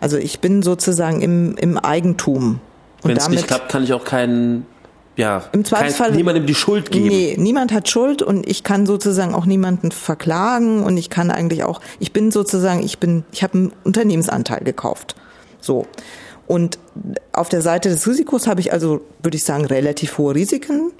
Also 0.00 0.18
ich 0.18 0.40
bin 0.40 0.62
sozusagen 0.62 1.22
im, 1.22 1.56
im 1.56 1.78
Eigentum. 1.78 2.60
Wenn 3.02 3.16
es 3.16 3.28
nicht 3.28 3.46
klappt, 3.46 3.70
kann 3.70 3.84
ich 3.84 3.92
auch 3.92 4.04
keinen 4.04 4.66
ja, 5.16 5.44
im 5.52 5.64
Zweifelsfall 5.64 6.08
kein, 6.08 6.16
niemandem 6.16 6.46
die 6.46 6.54
Schuld 6.54 6.90
geben. 6.90 7.08
Nee, 7.08 7.36
niemand 7.38 7.72
hat 7.72 7.88
Schuld 7.88 8.22
und 8.22 8.46
ich 8.46 8.62
kann 8.62 8.86
sozusagen 8.86 9.34
auch 9.34 9.46
niemanden 9.46 9.90
verklagen 9.90 10.82
und 10.84 10.96
ich 10.96 11.10
kann 11.10 11.30
eigentlich 11.30 11.64
auch, 11.64 11.80
ich 11.98 12.12
bin 12.12 12.30
sozusagen, 12.30 12.82
ich 12.82 12.98
bin, 12.98 13.24
ich 13.32 13.42
habe 13.42 13.54
einen 13.54 13.72
Unternehmensanteil 13.84 14.62
gekauft. 14.62 15.16
So. 15.60 15.86
Und 16.46 16.78
auf 17.32 17.48
der 17.48 17.62
Seite 17.62 17.88
des 17.88 18.06
Risikos 18.06 18.46
habe 18.46 18.60
ich 18.60 18.72
also, 18.72 19.00
würde 19.22 19.36
ich 19.36 19.44
sagen, 19.44 19.64
relativ 19.64 20.18
hohe 20.18 20.34
Risiken 20.34 20.92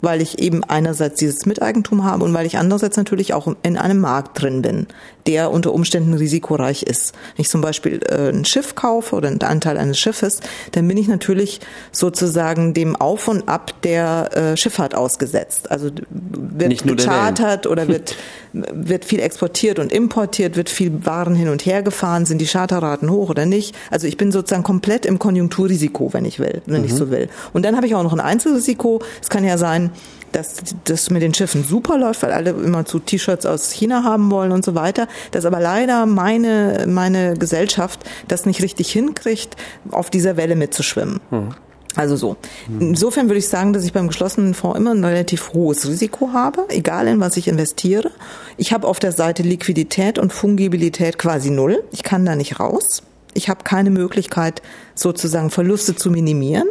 weil 0.00 0.20
ich 0.20 0.38
eben 0.38 0.64
einerseits 0.64 1.18
dieses 1.18 1.46
Miteigentum 1.46 2.04
habe 2.04 2.24
und 2.24 2.34
weil 2.34 2.46
ich 2.46 2.58
andererseits 2.58 2.96
natürlich 2.96 3.34
auch 3.34 3.54
in 3.62 3.76
einem 3.76 4.00
Markt 4.00 4.40
drin 4.40 4.62
bin, 4.62 4.86
der 5.26 5.50
unter 5.50 5.72
Umständen 5.72 6.14
risikoreich 6.14 6.82
ist. 6.82 7.12
Wenn 7.36 7.42
ich 7.42 7.48
zum 7.48 7.60
Beispiel 7.60 8.00
äh, 8.08 8.30
ein 8.30 8.44
Schiff 8.44 8.74
kaufe 8.74 9.16
oder 9.16 9.28
einen 9.28 9.40
Anteil 9.42 9.76
eines 9.76 9.98
Schiffes, 9.98 10.40
dann 10.72 10.88
bin 10.88 10.96
ich 10.96 11.08
natürlich 11.08 11.60
sozusagen 11.92 12.74
dem 12.74 12.96
Auf 12.96 13.28
und 13.28 13.48
Ab 13.48 13.74
der 13.82 14.30
äh, 14.36 14.56
Schifffahrt 14.56 14.94
ausgesetzt. 14.94 15.70
Also 15.70 15.90
wird 16.10 16.84
gechartert 16.84 17.66
oder 17.66 17.88
wird, 17.88 18.16
wird 18.52 19.04
viel 19.04 19.20
exportiert 19.20 19.78
und 19.78 19.92
importiert, 19.92 20.56
wird 20.56 20.70
viel 20.70 21.04
Waren 21.04 21.34
hin 21.34 21.48
und 21.48 21.66
her 21.66 21.82
gefahren, 21.82 22.26
sind 22.26 22.38
die 22.38 22.46
Charterraten 22.46 23.10
hoch 23.10 23.30
oder 23.30 23.46
nicht. 23.46 23.74
Also 23.90 24.06
ich 24.06 24.16
bin 24.16 24.32
sozusagen 24.32 24.62
komplett 24.62 25.06
im 25.06 25.18
Konjunkturrisiko, 25.18 26.12
wenn 26.12 26.24
ich 26.24 26.38
will, 26.38 26.62
wenn 26.66 26.80
mhm. 26.80 26.86
ich 26.86 26.94
so 26.94 27.10
will. 27.10 27.28
Und 27.52 27.64
dann 27.64 27.76
habe 27.76 27.86
ich 27.86 27.94
auch 27.94 28.02
noch 28.02 28.12
ein 28.12 28.20
Einzelrisiko. 28.20 29.02
Es 29.20 29.28
kann 29.28 29.44
ja 29.44 29.58
sein, 29.58 29.89
dass 30.32 30.56
das 30.84 31.10
mit 31.10 31.22
den 31.22 31.34
Schiffen 31.34 31.64
super 31.64 31.98
läuft, 31.98 32.22
weil 32.22 32.32
alle 32.32 32.50
immer 32.50 32.84
zu 32.84 32.98
T-Shirts 32.98 33.46
aus 33.46 33.72
China 33.72 34.04
haben 34.04 34.30
wollen 34.30 34.52
und 34.52 34.64
so 34.64 34.74
weiter, 34.74 35.08
dass 35.32 35.44
aber 35.44 35.60
leider 35.60 36.06
meine, 36.06 36.86
meine 36.88 37.34
Gesellschaft 37.34 38.00
das 38.28 38.46
nicht 38.46 38.62
richtig 38.62 38.92
hinkriegt, 38.92 39.56
auf 39.90 40.10
dieser 40.10 40.36
Welle 40.36 40.56
mitzuschwimmen. 40.56 41.20
Mhm. 41.30 41.54
Also 41.96 42.14
so. 42.14 42.36
Insofern 42.78 43.28
würde 43.28 43.38
ich 43.38 43.48
sagen, 43.48 43.72
dass 43.72 43.84
ich 43.84 43.92
beim 43.92 44.06
geschlossenen 44.06 44.54
Fonds 44.54 44.78
immer 44.78 44.92
ein 44.94 45.04
relativ 45.04 45.52
hohes 45.52 45.88
Risiko 45.88 46.32
habe, 46.32 46.66
egal 46.68 47.08
in 47.08 47.18
was 47.18 47.36
ich 47.36 47.48
investiere. 47.48 48.12
Ich 48.56 48.72
habe 48.72 48.86
auf 48.86 49.00
der 49.00 49.10
Seite 49.10 49.42
Liquidität 49.42 50.18
und 50.18 50.32
Fungibilität 50.32 51.18
quasi 51.18 51.50
null. 51.50 51.82
Ich 51.90 52.04
kann 52.04 52.24
da 52.24 52.36
nicht 52.36 52.60
raus. 52.60 53.02
Ich 53.34 53.48
habe 53.48 53.64
keine 53.64 53.90
Möglichkeit, 53.90 54.62
sozusagen 54.94 55.50
Verluste 55.50 55.96
zu 55.96 56.10
minimieren. 56.10 56.68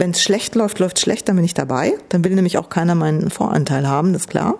Wenn 0.00 0.12
es 0.12 0.22
schlecht 0.22 0.54
läuft, 0.54 0.78
läuft 0.78 0.98
schlecht, 0.98 1.28
dann 1.28 1.36
bin 1.36 1.44
ich 1.44 1.52
dabei. 1.52 1.92
Dann 2.08 2.24
will 2.24 2.34
nämlich 2.34 2.56
auch 2.56 2.70
keiner 2.70 2.94
meinen 2.94 3.30
Voranteil 3.30 3.86
haben, 3.86 4.14
das 4.14 4.22
ist 4.22 4.30
klar. 4.30 4.54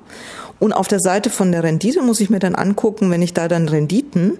Und 0.58 0.74
auf 0.74 0.86
der 0.86 1.00
Seite 1.00 1.30
von 1.30 1.50
der 1.50 1.62
Rendite 1.62 2.02
muss 2.02 2.20
ich 2.20 2.28
mir 2.28 2.40
dann 2.40 2.54
angucken, 2.54 3.10
wenn 3.10 3.22
ich 3.22 3.32
da 3.32 3.48
dann 3.48 3.66
Renditen, 3.66 4.36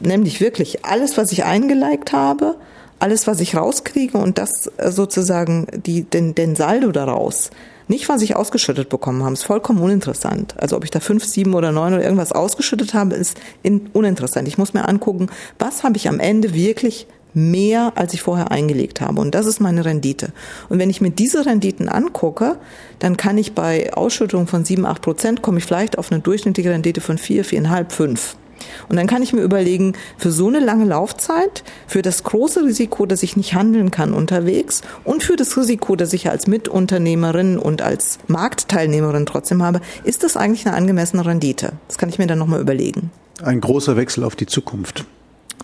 nämlich 0.00 0.40
wirklich 0.40 0.84
alles, 0.84 1.16
was 1.16 1.30
ich 1.30 1.44
eingeliked 1.44 2.12
habe, 2.12 2.56
alles, 2.98 3.28
was 3.28 3.38
ich 3.38 3.54
rauskriege 3.54 4.18
und 4.18 4.38
das 4.38 4.68
äh, 4.78 4.90
sozusagen 4.90 5.68
die, 5.86 6.02
den, 6.02 6.34
den 6.34 6.56
Saldo 6.56 6.90
daraus, 6.90 7.50
nicht, 7.86 8.08
was 8.08 8.20
ich 8.20 8.34
ausgeschüttet 8.34 8.88
bekommen 8.88 9.22
habe, 9.22 9.34
ist 9.34 9.44
vollkommen 9.44 9.80
uninteressant. 9.80 10.56
Also 10.58 10.76
ob 10.76 10.82
ich 10.82 10.90
da 10.90 10.98
fünf, 10.98 11.24
sieben 11.24 11.54
oder 11.54 11.70
neun 11.70 11.94
oder 11.94 12.02
irgendwas 12.02 12.32
ausgeschüttet 12.32 12.92
habe, 12.92 13.14
ist 13.14 13.38
uninteressant. 13.92 14.48
Ich 14.48 14.58
muss 14.58 14.74
mir 14.74 14.88
angucken, 14.88 15.28
was 15.60 15.84
habe 15.84 15.96
ich 15.96 16.08
am 16.08 16.18
Ende 16.18 16.52
wirklich 16.54 17.06
mehr, 17.34 17.92
als 17.96 18.14
ich 18.14 18.22
vorher 18.22 18.50
eingelegt 18.50 19.00
habe. 19.00 19.20
Und 19.20 19.34
das 19.34 19.46
ist 19.46 19.60
meine 19.60 19.84
Rendite. 19.84 20.32
Und 20.68 20.78
wenn 20.78 20.90
ich 20.90 21.00
mir 21.00 21.10
diese 21.10 21.46
Renditen 21.46 21.88
angucke, 21.88 22.56
dann 22.98 23.16
kann 23.16 23.38
ich 23.38 23.54
bei 23.54 23.92
Ausschüttung 23.92 24.46
von 24.46 24.64
7, 24.64 24.84
8 24.84 25.02
Prozent, 25.02 25.42
komme 25.42 25.58
ich 25.58 25.64
vielleicht 25.64 25.98
auf 25.98 26.10
eine 26.10 26.20
durchschnittliche 26.20 26.70
Rendite 26.70 27.00
von 27.00 27.18
4, 27.18 27.44
4,5, 27.44 27.90
5. 27.90 28.36
Und 28.88 28.96
dann 28.96 29.06
kann 29.06 29.22
ich 29.22 29.32
mir 29.32 29.42
überlegen, 29.42 29.92
für 30.16 30.32
so 30.32 30.48
eine 30.48 30.58
lange 30.58 30.84
Laufzeit, 30.84 31.62
für 31.86 32.02
das 32.02 32.24
große 32.24 32.64
Risiko, 32.64 33.06
dass 33.06 33.22
ich 33.22 33.36
nicht 33.36 33.54
handeln 33.54 33.90
kann 33.90 34.12
unterwegs 34.12 34.82
und 35.04 35.22
für 35.22 35.36
das 35.36 35.56
Risiko, 35.56 35.96
dass 35.96 36.12
ich 36.12 36.28
als 36.28 36.46
Mitunternehmerin 36.46 37.58
und 37.58 37.82
als 37.82 38.18
Marktteilnehmerin 38.26 39.26
trotzdem 39.26 39.62
habe, 39.62 39.80
ist 40.04 40.24
das 40.24 40.36
eigentlich 40.36 40.66
eine 40.66 40.76
angemessene 40.76 41.24
Rendite? 41.24 41.74
Das 41.86 41.98
kann 41.98 42.08
ich 42.08 42.18
mir 42.18 42.26
dann 42.26 42.38
nochmal 42.38 42.60
überlegen. 42.60 43.10
Ein 43.42 43.60
großer 43.60 43.96
Wechsel 43.96 44.24
auf 44.24 44.34
die 44.34 44.46
Zukunft 44.46 45.04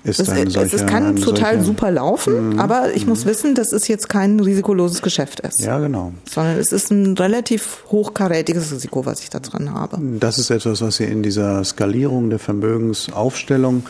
ist 0.05 0.21
es, 0.21 0.29
ein 0.29 0.51
solcher, 0.51 0.75
es 0.75 0.87
kann 0.87 1.17
total 1.17 1.55
solcher, 1.55 1.65
super 1.65 1.91
laufen, 1.91 2.51
mhm. 2.51 2.61
aber 2.61 2.95
ich 2.95 3.07
muss 3.07 3.25
wissen, 3.25 3.55
dass 3.55 3.73
es 3.73 3.89
jetzt 3.89 4.09
kein 4.09 4.39
risikoloses 4.39 5.03
Geschäft 5.03 5.41
ist. 5.41 5.61
Ja, 5.61 5.79
genau. 5.79 6.13
Sondern 6.31 6.59
es 6.59 6.73
ist 6.73 6.91
ein 6.91 7.17
relativ 7.17 7.85
hochkarätiges 7.91 8.71
Risiko, 8.71 9.07
was 9.07 9.21
ich 9.21 9.31
da 9.31 9.41
drin 9.41 9.73
habe. 9.73 9.99
Das 10.21 10.39
ist 10.39 10.51
etwas, 10.51 10.83
was 10.83 10.97
Sie 10.97 11.05
in 11.05 11.23
dieser 11.23 11.65
Skalierung 11.65 12.31
der 12.31 12.39
Vermögensaufstellung 12.39 13.85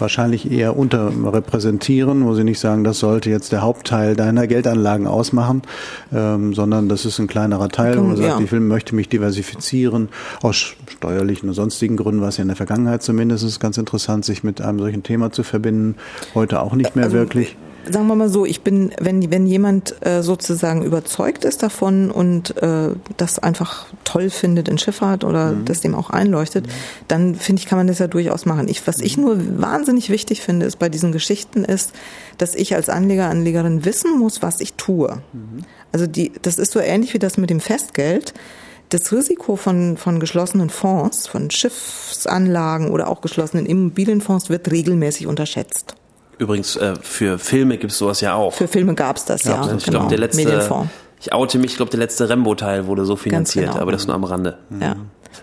wahrscheinlich 0.00 0.50
eher 0.50 0.76
unterrepräsentieren, 0.76 2.24
wo 2.24 2.34
sie 2.34 2.44
nicht 2.44 2.60
sagen, 2.60 2.84
das 2.84 2.98
sollte 2.98 3.30
jetzt 3.30 3.52
der 3.52 3.62
Hauptteil 3.62 4.16
deiner 4.16 4.46
Geldanlagen 4.46 5.06
ausmachen, 5.06 5.62
ähm, 6.12 6.54
sondern 6.54 6.88
das 6.88 7.04
ist 7.04 7.18
ein 7.18 7.26
kleinerer 7.26 7.68
Teil, 7.68 7.98
wo 7.98 8.02
man 8.02 8.16
sagt, 8.16 8.28
ja. 8.28 8.40
ich 8.40 8.52
will, 8.52 8.60
möchte 8.60 8.94
mich 8.94 9.08
diversifizieren, 9.08 10.08
aus 10.42 10.74
steuerlichen 10.88 11.48
und 11.48 11.54
sonstigen 11.54 11.96
Gründen 11.96 12.20
war 12.20 12.28
es 12.28 12.36
ja 12.36 12.42
in 12.42 12.48
der 12.48 12.56
Vergangenheit 12.56 13.02
zumindest 13.02 13.60
ganz 13.60 13.78
interessant, 13.78 14.24
sich 14.24 14.44
mit 14.44 14.60
einem 14.60 14.78
solchen 14.78 15.02
Thema 15.02 15.32
zu 15.32 15.42
verbinden, 15.42 15.96
heute 16.34 16.62
auch 16.62 16.74
nicht 16.74 16.96
mehr 16.96 17.06
also, 17.06 17.16
wirklich 17.16 17.56
sagen 17.88 18.06
wir 18.06 18.14
mal 18.14 18.28
so, 18.28 18.44
ich 18.44 18.62
bin, 18.62 18.92
wenn, 19.00 19.30
wenn 19.30 19.46
jemand 19.46 19.94
äh, 20.04 20.22
sozusagen 20.22 20.82
überzeugt 20.82 21.44
ist 21.44 21.62
davon 21.62 22.10
und 22.10 22.56
äh, 22.62 22.90
das 23.16 23.38
einfach 23.38 23.86
toll 24.04 24.30
findet 24.30 24.68
in 24.68 24.78
Schifffahrt 24.78 25.24
oder 25.24 25.52
mhm. 25.52 25.64
das 25.64 25.80
dem 25.80 25.94
auch 25.94 26.10
einleuchtet, 26.10 26.66
mhm. 26.66 26.70
dann 27.08 27.34
finde 27.34 27.60
ich, 27.60 27.66
kann 27.66 27.78
man 27.78 27.86
das 27.86 27.98
ja 27.98 28.06
durchaus 28.06 28.46
machen. 28.46 28.68
Ich, 28.68 28.86
was 28.86 29.00
ich 29.00 29.16
nur 29.16 29.38
wahnsinnig 29.60 30.10
wichtig 30.10 30.40
finde, 30.40 30.66
ist 30.66 30.78
bei 30.78 30.88
diesen 30.88 31.12
Geschichten 31.12 31.64
ist, 31.64 31.92
dass 32.38 32.54
ich 32.54 32.74
als 32.74 32.88
Anleger, 32.88 33.28
Anlegerin 33.28 33.84
wissen 33.84 34.18
muss, 34.18 34.42
was 34.42 34.60
ich 34.60 34.74
tue. 34.74 35.22
Mhm. 35.32 35.64
Also 35.92 36.06
die, 36.06 36.32
das 36.42 36.58
ist 36.58 36.72
so 36.72 36.80
ähnlich 36.80 37.14
wie 37.14 37.18
das 37.18 37.38
mit 37.38 37.50
dem 37.50 37.60
Festgeld. 37.60 38.34
Das 38.90 39.12
Risiko 39.12 39.54
von, 39.54 39.96
von 39.96 40.18
geschlossenen 40.18 40.68
Fonds, 40.68 41.28
von 41.28 41.50
Schiffsanlagen 41.50 42.90
oder 42.90 43.08
auch 43.08 43.20
geschlossenen 43.20 43.64
Immobilienfonds 43.66 44.48
wird 44.48 44.70
regelmäßig 44.70 45.28
unterschätzt. 45.28 45.94
Übrigens, 46.40 46.74
äh, 46.76 46.94
für 47.02 47.38
Filme 47.38 47.76
gibt 47.76 47.92
es 47.92 47.98
sowas 47.98 48.22
ja 48.22 48.32
auch. 48.32 48.54
Für 48.54 48.66
Filme 48.66 48.94
gab 48.94 49.18
es 49.18 49.26
das, 49.26 49.44
ja. 49.44 49.62
ja 49.62 49.76
ich 49.76 49.84
genau. 49.84 49.98
glaube, 49.98 50.08
der 50.08 50.18
letzte, 50.18 50.42
Medienfonds. 50.42 50.90
ich 51.20 51.34
oute 51.34 51.58
mich, 51.58 51.72
ich 51.72 51.76
glaube, 51.76 51.90
der 51.90 52.00
letzte 52.00 52.30
Rembo-Teil 52.30 52.86
wurde 52.86 53.04
so 53.04 53.14
finanziert, 53.14 53.66
genau. 53.66 53.78
aber 53.78 53.92
das 53.92 54.06
nur 54.06 54.16
am 54.16 54.24
Rande. 54.24 54.56
Ja. 54.80 54.96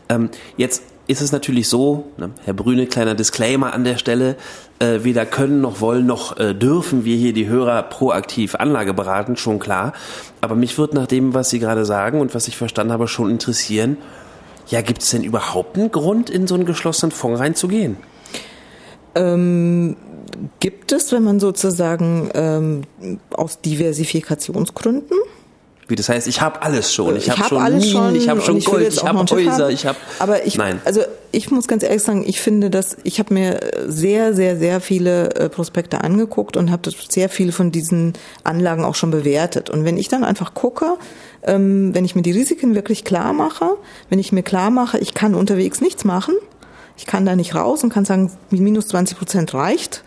Ähm, 0.09 0.31
jetzt 0.57 0.81
ist 1.05 1.21
es 1.21 1.31
natürlich 1.31 1.69
so, 1.69 2.11
ne, 2.17 2.31
Herr 2.45 2.55
Brüne, 2.55 2.87
kleiner 2.87 3.13
Disclaimer 3.13 3.73
an 3.73 3.83
der 3.83 3.97
Stelle, 3.97 4.37
äh, 4.79 5.03
weder 5.03 5.27
können 5.27 5.61
noch 5.61 5.81
wollen 5.81 6.07
noch 6.07 6.35
äh, 6.37 6.55
dürfen 6.55 7.05
wir 7.05 7.15
hier 7.15 7.31
die 7.31 7.47
Hörer 7.47 7.83
proaktiv 7.83 8.55
Anlage 8.55 8.95
beraten, 8.95 9.37
schon 9.37 9.59
klar. 9.59 9.93
Aber 10.41 10.55
mich 10.55 10.79
wird 10.79 10.95
nach 10.95 11.05
dem, 11.05 11.35
was 11.35 11.51
Sie 11.51 11.59
gerade 11.59 11.85
sagen 11.85 12.21
und 12.21 12.33
was 12.33 12.47
ich 12.47 12.57
verstanden 12.57 12.91
habe, 12.91 13.07
schon 13.07 13.29
interessieren, 13.29 13.97
ja, 14.65 14.81
gibt 14.81 15.03
es 15.03 15.11
denn 15.11 15.23
überhaupt 15.23 15.77
einen 15.77 15.91
Grund, 15.91 16.31
in 16.31 16.47
so 16.47 16.55
einen 16.55 16.65
geschlossenen 16.65 17.11
Fonds 17.11 17.39
reinzugehen? 17.39 17.97
Ähm, 19.13 19.95
gibt 20.59 20.91
es, 20.91 21.11
wenn 21.11 21.23
man 21.23 21.39
sozusagen 21.39 22.29
ähm, 22.33 22.83
aus 23.31 23.61
Diversifikationsgründen 23.61 25.17
wie 25.87 25.95
das 25.95 26.09
heißt, 26.09 26.27
ich 26.27 26.41
habe 26.41 26.61
alles 26.61 26.93
schon. 26.93 27.15
Ich, 27.15 27.23
ich 27.23 27.29
habe 27.29 27.41
hab 27.41 27.47
schon 27.47 27.61
alles 27.61 27.85
Minen, 27.85 27.93
schon, 27.93 28.15
ich 28.15 28.29
habe 28.29 28.41
schon 28.41 28.59
Gold, 28.59 28.93
ich 28.93 29.03
habe 29.03 29.19
Häuser, 29.19 29.69
ich 29.69 29.85
habe. 29.85 29.97
Aber 30.19 30.45
ich, 30.45 30.57
Nein. 30.57 30.81
also 30.83 31.01
ich 31.31 31.49
muss 31.49 31.67
ganz 31.67 31.83
ehrlich 31.83 32.03
sagen, 32.03 32.25
ich 32.27 32.41
finde, 32.41 32.69
dass 32.69 32.97
ich 33.03 33.19
habe 33.19 33.33
mir 33.33 33.59
sehr, 33.87 34.33
sehr, 34.33 34.57
sehr 34.57 34.81
viele 34.81 35.33
äh, 35.35 35.49
Prospekte 35.49 36.03
angeguckt 36.03 36.57
und 36.57 36.71
habe 36.71 36.91
sehr 37.09 37.29
viele 37.29 37.53
von 37.53 37.71
diesen 37.71 38.13
Anlagen 38.43 38.83
auch 38.83 38.95
schon 38.95 39.11
bewertet. 39.11 39.69
Und 39.69 39.85
wenn 39.85 39.97
ich 39.97 40.09
dann 40.09 40.25
einfach 40.25 40.53
gucke, 40.53 40.97
ähm, 41.43 41.95
wenn 41.95 42.03
ich 42.03 42.15
mir 42.15 42.21
die 42.21 42.31
Risiken 42.31 42.75
wirklich 42.75 43.05
klar 43.05 43.31
mache, 43.31 43.77
wenn 44.09 44.19
ich 44.19 44.33
mir 44.33 44.43
klar 44.43 44.71
mache, 44.71 44.97
ich 44.97 45.13
kann 45.13 45.35
unterwegs 45.35 45.79
nichts 45.79 46.03
machen, 46.03 46.35
ich 46.97 47.05
kann 47.05 47.25
da 47.25 47.35
nicht 47.35 47.55
raus 47.55 47.83
und 47.83 47.93
kann 47.93 48.03
sagen, 48.03 48.31
minus 48.49 48.87
20 48.87 49.17
Prozent 49.17 49.53
reicht, 49.53 50.03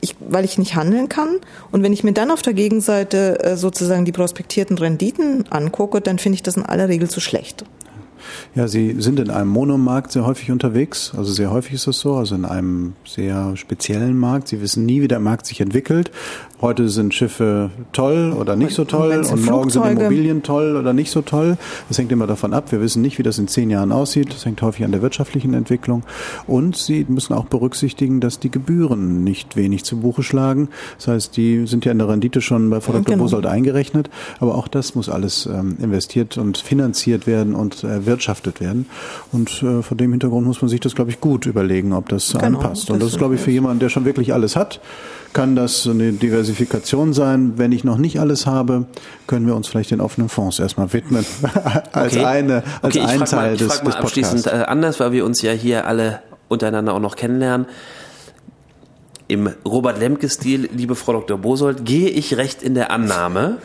ich, 0.00 0.16
weil 0.20 0.44
ich 0.44 0.58
nicht 0.58 0.74
handeln 0.76 1.08
kann. 1.08 1.28
Und 1.70 1.82
wenn 1.82 1.92
ich 1.92 2.04
mir 2.04 2.12
dann 2.12 2.30
auf 2.30 2.42
der 2.42 2.54
Gegenseite 2.54 3.42
äh, 3.42 3.56
sozusagen 3.56 4.04
die 4.04 4.12
prospektierten 4.12 4.78
Renditen 4.78 5.44
angucke, 5.50 6.00
dann 6.00 6.18
finde 6.18 6.36
ich 6.36 6.42
das 6.42 6.56
in 6.56 6.64
aller 6.64 6.88
Regel 6.88 7.08
zu 7.08 7.20
schlecht. 7.20 7.64
Ja, 8.54 8.68
Sie 8.68 8.96
sind 8.98 9.20
in 9.20 9.30
einem 9.30 9.50
Monomarkt 9.50 10.12
sehr 10.12 10.26
häufig 10.26 10.50
unterwegs. 10.50 11.12
Also 11.16 11.32
sehr 11.32 11.50
häufig 11.50 11.74
ist 11.74 11.86
das 11.86 11.98
so. 11.98 12.14
Also 12.14 12.34
in 12.34 12.44
einem 12.44 12.94
sehr 13.04 13.56
speziellen 13.56 14.16
Markt. 14.18 14.48
Sie 14.48 14.60
wissen 14.60 14.86
nie, 14.86 15.02
wie 15.02 15.08
der 15.08 15.20
Markt 15.20 15.46
sich 15.46 15.60
entwickelt. 15.60 16.10
Heute 16.62 16.88
sind 16.88 17.12
Schiffe 17.12 17.70
toll 17.92 18.32
oder 18.32 18.56
nicht 18.56 18.74
so 18.74 18.86
toll 18.86 19.24
und, 19.30 19.44
morgen 19.44 19.68
sind 19.68 19.84
Immobilien 19.84 20.42
toll 20.42 20.76
oder 20.76 20.94
nicht 20.94 21.10
so 21.10 21.20
toll. 21.20 21.58
Das 21.88 21.98
hängt 21.98 22.10
immer 22.10 22.26
davon 22.26 22.54
ab. 22.54 22.72
Wir 22.72 22.80
wissen 22.80 23.02
nicht, 23.02 23.18
wie 23.18 23.22
das 23.22 23.38
in 23.38 23.46
zehn 23.46 23.68
Jahren 23.68 23.92
aussieht. 23.92 24.32
Das 24.32 24.46
hängt 24.46 24.62
häufig 24.62 24.86
an 24.86 24.90
der 24.90 25.02
wirtschaftlichen 25.02 25.52
Entwicklung. 25.52 26.02
Und 26.46 26.76
Sie 26.76 27.04
müssen 27.08 27.34
auch 27.34 27.44
berücksichtigen, 27.44 28.20
dass 28.20 28.38
die 28.38 28.50
Gebühren 28.50 29.22
nicht 29.22 29.56
wenig 29.56 29.84
zu 29.84 29.98
Buche 29.98 30.22
schlagen. 30.22 30.68
Das 30.96 31.08
heißt, 31.08 31.36
die 31.36 31.66
sind 31.66 31.84
ja 31.84 31.92
in 31.92 31.98
der 31.98 32.08
Rendite 32.08 32.40
schon 32.40 32.70
bei 32.70 32.80
Frau 32.80 32.92
Dr. 32.92 33.04
Genau. 33.04 33.24
Bosold 33.24 33.44
eingerechnet. 33.44 34.08
Aber 34.40 34.54
auch 34.54 34.68
das 34.68 34.94
muss 34.94 35.10
alles 35.10 35.44
ähm, 35.44 35.76
investiert 35.82 36.38
und 36.38 36.56
finanziert 36.56 37.26
werden 37.26 37.54
und 37.54 37.84
erwirtschaftet 37.84 38.62
werden. 38.62 38.86
Und 39.30 39.62
äh, 39.62 39.82
vor 39.82 39.96
dem 39.96 40.10
Hintergrund 40.12 40.46
muss 40.46 40.62
man 40.62 40.70
sich 40.70 40.80
das, 40.80 40.94
glaube 40.94 41.10
ich, 41.10 41.20
gut 41.20 41.44
überlegen, 41.44 41.92
ob 41.92 42.08
das 42.08 42.32
genau, 42.32 42.44
anpasst. 42.44 42.90
Und 42.90 43.00
das, 43.00 43.08
das 43.08 43.12
ist, 43.14 43.18
glaube 43.18 43.34
ich, 43.34 43.42
für 43.42 43.50
jemanden, 43.50 43.80
der 43.80 43.90
schon 43.90 44.06
wirklich 44.06 44.32
alles 44.32 44.56
hat, 44.56 44.80
kann 45.36 45.54
das 45.54 45.86
eine 45.86 46.12
Diversifikation 46.12 47.12
sein. 47.12 47.58
Wenn 47.58 47.70
ich 47.70 47.84
noch 47.84 47.98
nicht 47.98 48.20
alles 48.20 48.46
habe, 48.46 48.86
können 49.26 49.46
wir 49.46 49.54
uns 49.54 49.68
vielleicht 49.68 49.90
den 49.90 50.00
offenen 50.00 50.30
Fonds 50.30 50.58
erstmal 50.58 50.94
widmen 50.94 51.26
als 51.92 52.14
okay. 52.14 52.24
eine 52.24 52.62
als 52.80 52.96
okay, 52.96 53.06
ein 53.06 53.22
Teil 53.22 53.50
mal, 53.50 53.50
des, 53.50 53.68
des 53.68 53.78
Podcasts. 53.80 54.00
abschließend 54.00 54.46
äh, 54.46 54.64
anders, 54.66 54.98
weil 54.98 55.12
wir 55.12 55.26
uns 55.26 55.42
ja 55.42 55.52
hier 55.52 55.86
alle 55.86 56.22
untereinander 56.48 56.94
auch 56.94 57.00
noch 57.00 57.16
kennenlernen. 57.16 57.66
Im 59.28 59.50
Robert 59.66 59.98
Lemke-Stil, 59.98 60.70
liebe 60.72 60.94
Frau 60.94 61.12
Dr. 61.12 61.36
Bosold, 61.36 61.84
gehe 61.84 62.08
ich 62.08 62.38
recht 62.38 62.62
in 62.62 62.72
der 62.72 62.90
Annahme, 62.90 63.58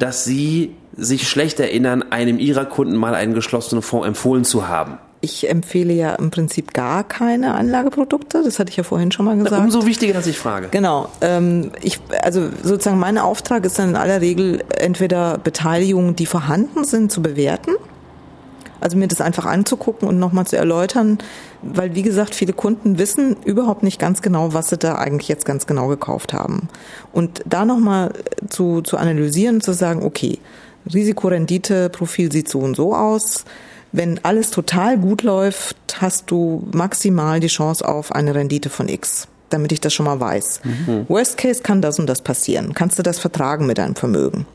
dass 0.00 0.24
Sie 0.24 0.74
sich 0.96 1.28
schlecht 1.28 1.60
erinnern, 1.60 2.02
einem 2.10 2.40
Ihrer 2.40 2.64
Kunden 2.64 2.96
mal 2.96 3.14
einen 3.14 3.34
geschlossenen 3.34 3.82
Fonds 3.82 4.08
empfohlen 4.08 4.44
zu 4.44 4.66
haben 4.66 4.98
ich 5.20 5.50
empfehle 5.50 5.92
ja 5.92 6.14
im 6.14 6.30
Prinzip 6.30 6.72
gar 6.72 7.04
keine 7.04 7.54
Anlageprodukte. 7.54 8.42
Das 8.42 8.58
hatte 8.58 8.70
ich 8.70 8.76
ja 8.76 8.84
vorhin 8.84 9.12
schon 9.12 9.26
mal 9.26 9.36
gesagt. 9.36 9.62
Umso 9.62 9.84
wichtiger, 9.84 10.14
dass 10.14 10.26
ich 10.26 10.38
frage. 10.38 10.68
Genau. 10.70 11.08
Ähm, 11.20 11.72
ich, 11.82 12.00
also 12.22 12.48
sozusagen 12.62 12.98
mein 12.98 13.18
Auftrag 13.18 13.64
ist 13.66 13.78
dann 13.78 13.90
in 13.90 13.96
aller 13.96 14.20
Regel 14.20 14.64
entweder 14.78 15.36
Beteiligungen, 15.36 16.16
die 16.16 16.26
vorhanden 16.26 16.84
sind, 16.84 17.12
zu 17.12 17.20
bewerten. 17.20 17.72
Also 18.80 18.96
mir 18.96 19.08
das 19.08 19.20
einfach 19.20 19.44
anzugucken 19.44 20.08
und 20.08 20.18
nochmal 20.18 20.46
zu 20.46 20.56
erläutern, 20.56 21.18
weil 21.60 21.94
wie 21.94 22.00
gesagt, 22.00 22.34
viele 22.34 22.54
Kunden 22.54 22.98
wissen 22.98 23.36
überhaupt 23.44 23.82
nicht 23.82 24.00
ganz 24.00 24.22
genau, 24.22 24.54
was 24.54 24.70
sie 24.70 24.78
da 24.78 24.94
eigentlich 24.94 25.28
jetzt 25.28 25.44
ganz 25.44 25.66
genau 25.66 25.88
gekauft 25.88 26.32
haben. 26.32 26.68
Und 27.12 27.42
da 27.44 27.66
nochmal 27.66 28.14
zu, 28.48 28.80
zu 28.80 28.96
analysieren 28.96 29.60
zu 29.60 29.74
sagen, 29.74 30.02
okay, 30.02 30.38
Risikorendite-Profil 30.90 32.32
sieht 32.32 32.48
so 32.48 32.60
und 32.60 32.74
so 32.74 32.94
aus 32.94 33.44
wenn 33.92 34.20
alles 34.24 34.50
total 34.50 34.98
gut 34.98 35.22
läuft, 35.22 35.76
hast 36.00 36.30
du 36.30 36.66
maximal 36.72 37.40
die 37.40 37.48
Chance 37.48 37.86
auf 37.86 38.12
eine 38.12 38.34
Rendite 38.34 38.70
von 38.70 38.88
X, 38.88 39.26
damit 39.48 39.72
ich 39.72 39.80
das 39.80 39.92
schon 39.92 40.06
mal 40.06 40.20
weiß. 40.20 40.60
Mhm. 40.64 41.06
Worst 41.08 41.36
Case 41.36 41.62
kann 41.62 41.82
das 41.82 41.98
und 41.98 42.06
das 42.06 42.22
passieren. 42.22 42.74
Kannst 42.74 42.98
du 42.98 43.02
das 43.02 43.18
vertragen 43.18 43.66
mit 43.66 43.78
deinem 43.78 43.96
Vermögen? 43.96 44.46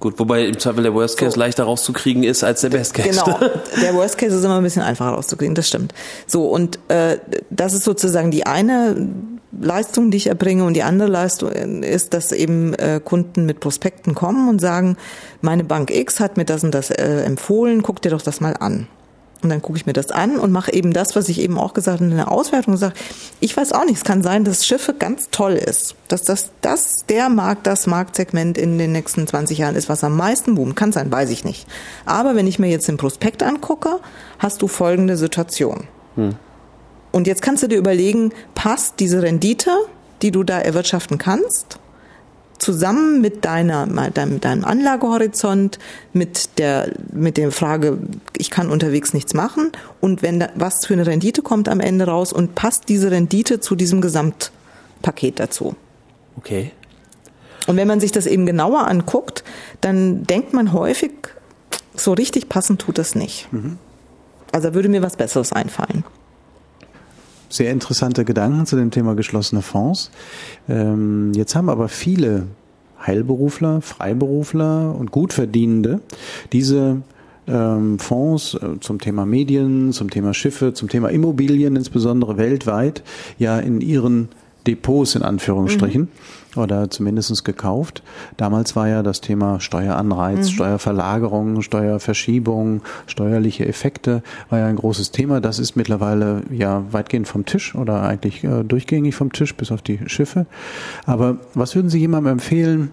Gut, 0.00 0.16
wobei 0.18 0.46
im 0.46 0.58
Zweifel 0.58 0.84
der 0.84 0.94
Worst 0.94 1.18
Case 1.18 1.32
so. 1.32 1.40
leichter 1.40 1.64
rauszukriegen 1.64 2.22
ist 2.22 2.44
als 2.44 2.60
der 2.60 2.70
Best 2.70 2.94
Case. 2.94 3.08
Genau, 3.08 3.38
der 3.82 3.94
Worst 3.94 4.16
Case 4.16 4.36
ist 4.36 4.44
immer 4.44 4.58
ein 4.58 4.62
bisschen 4.62 4.82
einfacher 4.82 5.10
rauszukriegen, 5.10 5.56
das 5.56 5.66
stimmt. 5.66 5.92
So, 6.28 6.46
und 6.46 6.78
äh, 6.88 7.18
das 7.50 7.74
ist 7.74 7.82
sozusagen 7.82 8.30
die 8.30 8.46
eine 8.46 9.08
Leistung, 9.52 10.10
die 10.10 10.18
ich 10.18 10.26
erbringe 10.26 10.64
und 10.64 10.74
die 10.74 10.82
andere 10.82 11.08
Leistung 11.08 11.50
ist, 11.82 12.14
dass 12.14 12.32
eben 12.32 12.74
äh, 12.74 13.00
Kunden 13.02 13.46
mit 13.46 13.60
Prospekten 13.60 14.14
kommen 14.14 14.48
und 14.48 14.60
sagen, 14.60 14.96
meine 15.40 15.64
Bank 15.64 15.90
X 15.90 16.20
hat 16.20 16.36
mir 16.36 16.44
das 16.44 16.64
und 16.64 16.74
das 16.74 16.90
äh, 16.90 17.22
empfohlen, 17.22 17.82
guck 17.82 18.02
dir 18.02 18.10
doch 18.10 18.22
das 18.22 18.40
mal 18.40 18.56
an. 18.58 18.88
Und 19.42 19.50
dann 19.50 19.62
gucke 19.62 19.78
ich 19.78 19.86
mir 19.86 19.92
das 19.92 20.10
an 20.10 20.36
und 20.36 20.50
mache 20.50 20.72
eben 20.72 20.92
das, 20.92 21.14
was 21.14 21.28
ich 21.28 21.40
eben 21.40 21.58
auch 21.58 21.72
gesagt 21.72 22.00
habe 22.00 22.10
in 22.10 22.16
der 22.16 22.32
Auswertung 22.32 22.76
sage, 22.76 22.94
ich 23.38 23.56
weiß 23.56 23.72
auch 23.72 23.84
nicht, 23.84 23.98
es 23.98 24.04
kann 24.04 24.22
sein, 24.22 24.42
dass 24.42 24.66
Schiffe 24.66 24.94
ganz 24.94 25.28
toll 25.30 25.52
ist, 25.52 25.94
dass 26.08 26.22
das, 26.22 26.50
das 26.60 27.06
der 27.08 27.28
Markt, 27.28 27.66
das 27.66 27.86
Marktsegment 27.86 28.58
in 28.58 28.78
den 28.78 28.90
nächsten 28.90 29.28
20 29.28 29.58
Jahren 29.58 29.76
ist, 29.76 29.88
was 29.88 30.02
am 30.02 30.16
meisten 30.16 30.56
boomt. 30.56 30.74
Kann 30.74 30.90
sein, 30.90 31.12
weiß 31.12 31.30
ich 31.30 31.44
nicht. 31.44 31.68
Aber 32.04 32.34
wenn 32.34 32.48
ich 32.48 32.58
mir 32.58 32.68
jetzt 32.68 32.88
den 32.88 32.96
Prospekt 32.96 33.44
angucke, 33.44 34.00
hast 34.40 34.60
du 34.60 34.66
folgende 34.66 35.16
Situation. 35.16 35.86
Hm. 36.16 36.34
Und 37.12 37.26
jetzt 37.26 37.42
kannst 37.42 37.62
du 37.62 37.68
dir 37.68 37.78
überlegen, 37.78 38.32
passt 38.54 39.00
diese 39.00 39.22
Rendite, 39.22 39.70
die 40.22 40.30
du 40.30 40.42
da 40.42 40.58
erwirtschaften 40.58 41.18
kannst, 41.18 41.78
zusammen 42.58 43.20
mit 43.20 43.44
deiner, 43.44 43.86
mit 43.86 44.44
deinem 44.44 44.64
Anlagehorizont, 44.64 45.78
mit 46.12 46.58
der, 46.58 46.92
mit 47.12 47.36
der 47.36 47.52
Frage, 47.52 47.98
ich 48.36 48.50
kann 48.50 48.70
unterwegs 48.70 49.14
nichts 49.14 49.32
machen 49.32 49.72
und 50.00 50.22
wenn 50.22 50.40
da, 50.40 50.48
was 50.56 50.84
für 50.84 50.94
eine 50.94 51.06
Rendite 51.06 51.42
kommt 51.42 51.68
am 51.68 51.80
Ende 51.80 52.06
raus 52.06 52.32
und 52.32 52.54
passt 52.54 52.88
diese 52.88 53.10
Rendite 53.10 53.60
zu 53.60 53.76
diesem 53.76 54.00
Gesamtpaket 54.00 55.38
dazu. 55.38 55.76
Okay. 56.36 56.72
Und 57.66 57.76
wenn 57.76 57.88
man 57.88 58.00
sich 58.00 58.12
das 58.12 58.26
eben 58.26 58.46
genauer 58.46 58.88
anguckt, 58.88 59.44
dann 59.80 60.24
denkt 60.24 60.52
man 60.52 60.72
häufig, 60.72 61.12
so 61.94 62.12
richtig 62.12 62.48
passend 62.48 62.80
tut 62.80 62.98
das 62.98 63.14
nicht. 63.14 63.52
Mhm. 63.52 63.78
Also 64.52 64.74
würde 64.74 64.88
mir 64.88 65.02
was 65.02 65.16
Besseres 65.16 65.52
einfallen 65.52 66.04
sehr 67.48 67.70
interessante 67.72 68.24
Gedanken 68.24 68.66
zu 68.66 68.76
dem 68.76 68.90
Thema 68.90 69.14
geschlossene 69.14 69.62
Fonds. 69.62 70.10
Ähm, 70.68 71.32
jetzt 71.34 71.54
haben 71.54 71.68
aber 71.68 71.88
viele 71.88 72.46
Heilberufler, 73.04 73.80
Freiberufler 73.80 74.94
und 74.94 75.10
Gutverdienende 75.10 76.00
diese 76.52 77.02
ähm, 77.46 77.98
Fonds 77.98 78.54
äh, 78.54 78.80
zum 78.80 79.00
Thema 79.00 79.24
Medien, 79.24 79.92
zum 79.92 80.10
Thema 80.10 80.34
Schiffe, 80.34 80.74
zum 80.74 80.88
Thema 80.88 81.08
Immobilien, 81.08 81.76
insbesondere 81.76 82.36
weltweit, 82.36 83.02
ja 83.38 83.58
in 83.58 83.80
ihren 83.80 84.28
Depots 84.66 85.14
in 85.14 85.22
Anführungsstrichen 85.22 86.02
mhm. 86.02 86.08
Oder 86.56 86.90
zumindestens 86.90 87.44
gekauft. 87.44 88.02
Damals 88.36 88.76
war 88.76 88.88
ja 88.88 89.02
das 89.02 89.20
Thema 89.20 89.60
Steueranreiz, 89.60 90.46
mhm. 90.46 90.54
Steuerverlagerung, 90.54 91.62
Steuerverschiebung, 91.62 92.82
steuerliche 93.06 93.66
Effekte 93.66 94.22
war 94.50 94.58
ja 94.58 94.66
ein 94.66 94.76
großes 94.76 95.10
Thema. 95.10 95.40
Das 95.40 95.58
ist 95.58 95.76
mittlerweile 95.76 96.42
ja 96.50 96.84
weitgehend 96.90 97.28
vom 97.28 97.44
Tisch 97.44 97.74
oder 97.74 98.02
eigentlich 98.02 98.44
äh, 98.44 98.64
durchgängig 98.64 99.14
vom 99.14 99.32
Tisch 99.32 99.54
bis 99.54 99.72
auf 99.72 99.82
die 99.82 100.00
Schiffe. 100.06 100.46
Aber 101.06 101.38
was 101.54 101.74
würden 101.74 101.90
Sie 101.90 101.98
jemandem 101.98 102.34
empfehlen, 102.34 102.92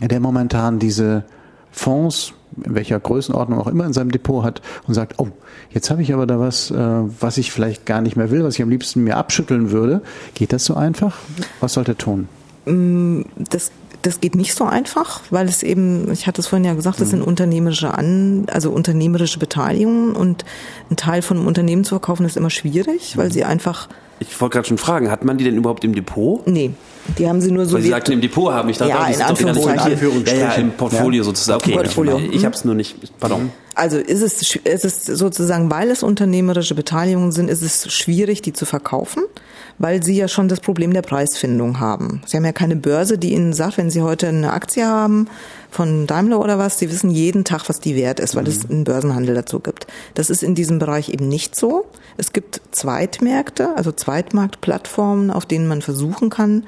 der 0.00 0.20
momentan 0.20 0.78
diese 0.78 1.24
Fonds 1.70 2.34
in 2.64 2.74
welcher 2.74 2.98
Größenordnung 2.98 3.60
auch 3.60 3.68
immer 3.68 3.86
in 3.86 3.92
seinem 3.92 4.10
Depot 4.10 4.42
hat 4.44 4.60
und 4.86 4.94
sagt, 4.94 5.18
oh, 5.18 5.28
jetzt 5.70 5.88
habe 5.90 6.02
ich 6.02 6.12
aber 6.12 6.26
da 6.26 6.40
was, 6.40 6.70
äh, 6.70 6.76
was 6.76 7.38
ich 7.38 7.52
vielleicht 7.52 7.86
gar 7.86 8.00
nicht 8.00 8.16
mehr 8.16 8.30
will, 8.30 8.42
was 8.42 8.56
ich 8.56 8.62
am 8.62 8.70
liebsten 8.70 9.04
mir 9.04 9.16
abschütteln 9.16 9.70
würde. 9.70 10.02
Geht 10.34 10.52
das 10.52 10.64
so 10.64 10.74
einfach? 10.74 11.18
Was 11.60 11.74
sollte 11.74 11.92
er 11.92 11.98
tun? 11.98 12.28
Mm, 12.64 13.22
das 13.36 13.70
das 14.02 14.20
geht 14.20 14.34
nicht 14.34 14.54
so 14.54 14.64
einfach, 14.64 15.20
weil 15.30 15.46
es 15.46 15.62
eben, 15.62 16.10
ich 16.10 16.26
hatte 16.26 16.40
es 16.40 16.46
vorhin 16.46 16.64
ja 16.64 16.74
gesagt, 16.74 17.00
das 17.00 17.10
sind 17.10 17.20
mhm. 17.20 17.26
unternehmerische 17.26 17.92
An, 17.92 18.46
also 18.50 18.70
unternehmerische 18.70 19.38
Beteiligungen 19.38 20.16
und 20.16 20.44
ein 20.90 20.96
Teil 20.96 21.22
von 21.22 21.36
einem 21.36 21.46
Unternehmen 21.46 21.84
zu 21.84 21.90
verkaufen 21.90 22.24
ist 22.24 22.36
immer 22.36 22.50
schwierig, 22.50 23.16
weil 23.16 23.28
mhm. 23.28 23.32
sie 23.32 23.44
einfach 23.44 23.88
ich 24.22 24.38
wollte 24.38 24.54
gerade 24.54 24.68
schon 24.68 24.76
fragen, 24.76 25.10
hat 25.10 25.24
man 25.24 25.38
die 25.38 25.44
denn 25.44 25.56
überhaupt 25.56 25.82
im 25.82 25.94
Depot? 25.94 26.46
Nee, 26.46 26.72
die 27.18 27.26
haben 27.26 27.40
sie 27.40 27.50
nur 27.50 27.64
so. 27.64 27.76
Weil 27.76 27.82
Sie 27.82 27.88
sagten 27.88 28.12
im 28.12 28.20
Depot 28.20 28.52
haben. 28.52 28.68
Ich 28.68 28.76
dachte, 28.76 28.90
ja, 28.90 29.06
die 29.06 29.14
sind 29.14 29.30
doch 29.30 29.40
in 29.40 29.78
Anführungsstrichen. 29.78 30.40
Ja, 30.40 30.48
ja, 30.48 30.54
im 30.56 30.72
Portfolio 30.72 31.22
ja. 31.22 31.24
sozusagen. 31.24 31.62
Okay, 31.62 31.72
Portfolio. 31.72 32.20
ich 32.30 32.44
habe 32.44 32.54
es 32.54 32.62
nur 32.66 32.74
nicht. 32.74 32.96
Pardon. 33.18 33.50
Also 33.74 33.96
ist 33.96 34.20
es, 34.20 34.56
ist 34.56 34.84
es 34.84 35.04
sozusagen, 35.04 35.70
weil 35.70 35.90
es 35.90 36.02
unternehmerische 36.02 36.74
Beteiligungen 36.74 37.32
sind, 37.32 37.48
ist 37.48 37.62
es 37.62 37.90
schwierig, 37.90 38.42
die 38.42 38.52
zu 38.52 38.66
verkaufen 38.66 39.22
weil 39.80 40.02
sie 40.02 40.14
ja 40.14 40.28
schon 40.28 40.46
das 40.46 40.60
Problem 40.60 40.92
der 40.92 41.00
Preisfindung 41.00 41.80
haben. 41.80 42.20
Sie 42.26 42.36
haben 42.36 42.44
ja 42.44 42.52
keine 42.52 42.76
Börse, 42.76 43.16
die 43.16 43.32
ihnen 43.32 43.54
sagt, 43.54 43.78
wenn 43.78 43.90
sie 43.90 44.02
heute 44.02 44.28
eine 44.28 44.52
Aktie 44.52 44.86
haben 44.86 45.26
von 45.70 46.06
Daimler 46.06 46.38
oder 46.38 46.58
was, 46.58 46.78
sie 46.78 46.90
wissen 46.90 47.10
jeden 47.10 47.44
Tag, 47.44 47.68
was 47.68 47.80
die 47.80 47.96
wert 47.96 48.20
ist, 48.20 48.36
weil 48.36 48.44
mhm. 48.44 48.50
es 48.50 48.70
einen 48.70 48.84
Börsenhandel 48.84 49.34
dazu 49.34 49.58
gibt. 49.58 49.86
Das 50.14 50.28
ist 50.28 50.42
in 50.42 50.54
diesem 50.54 50.78
Bereich 50.78 51.08
eben 51.08 51.28
nicht 51.28 51.56
so. 51.56 51.86
Es 52.18 52.34
gibt 52.34 52.60
Zweitmärkte, 52.72 53.74
also 53.74 53.90
Zweitmarktplattformen, 53.90 55.30
auf 55.30 55.46
denen 55.46 55.66
man 55.66 55.80
versuchen 55.80 56.28
kann, 56.28 56.64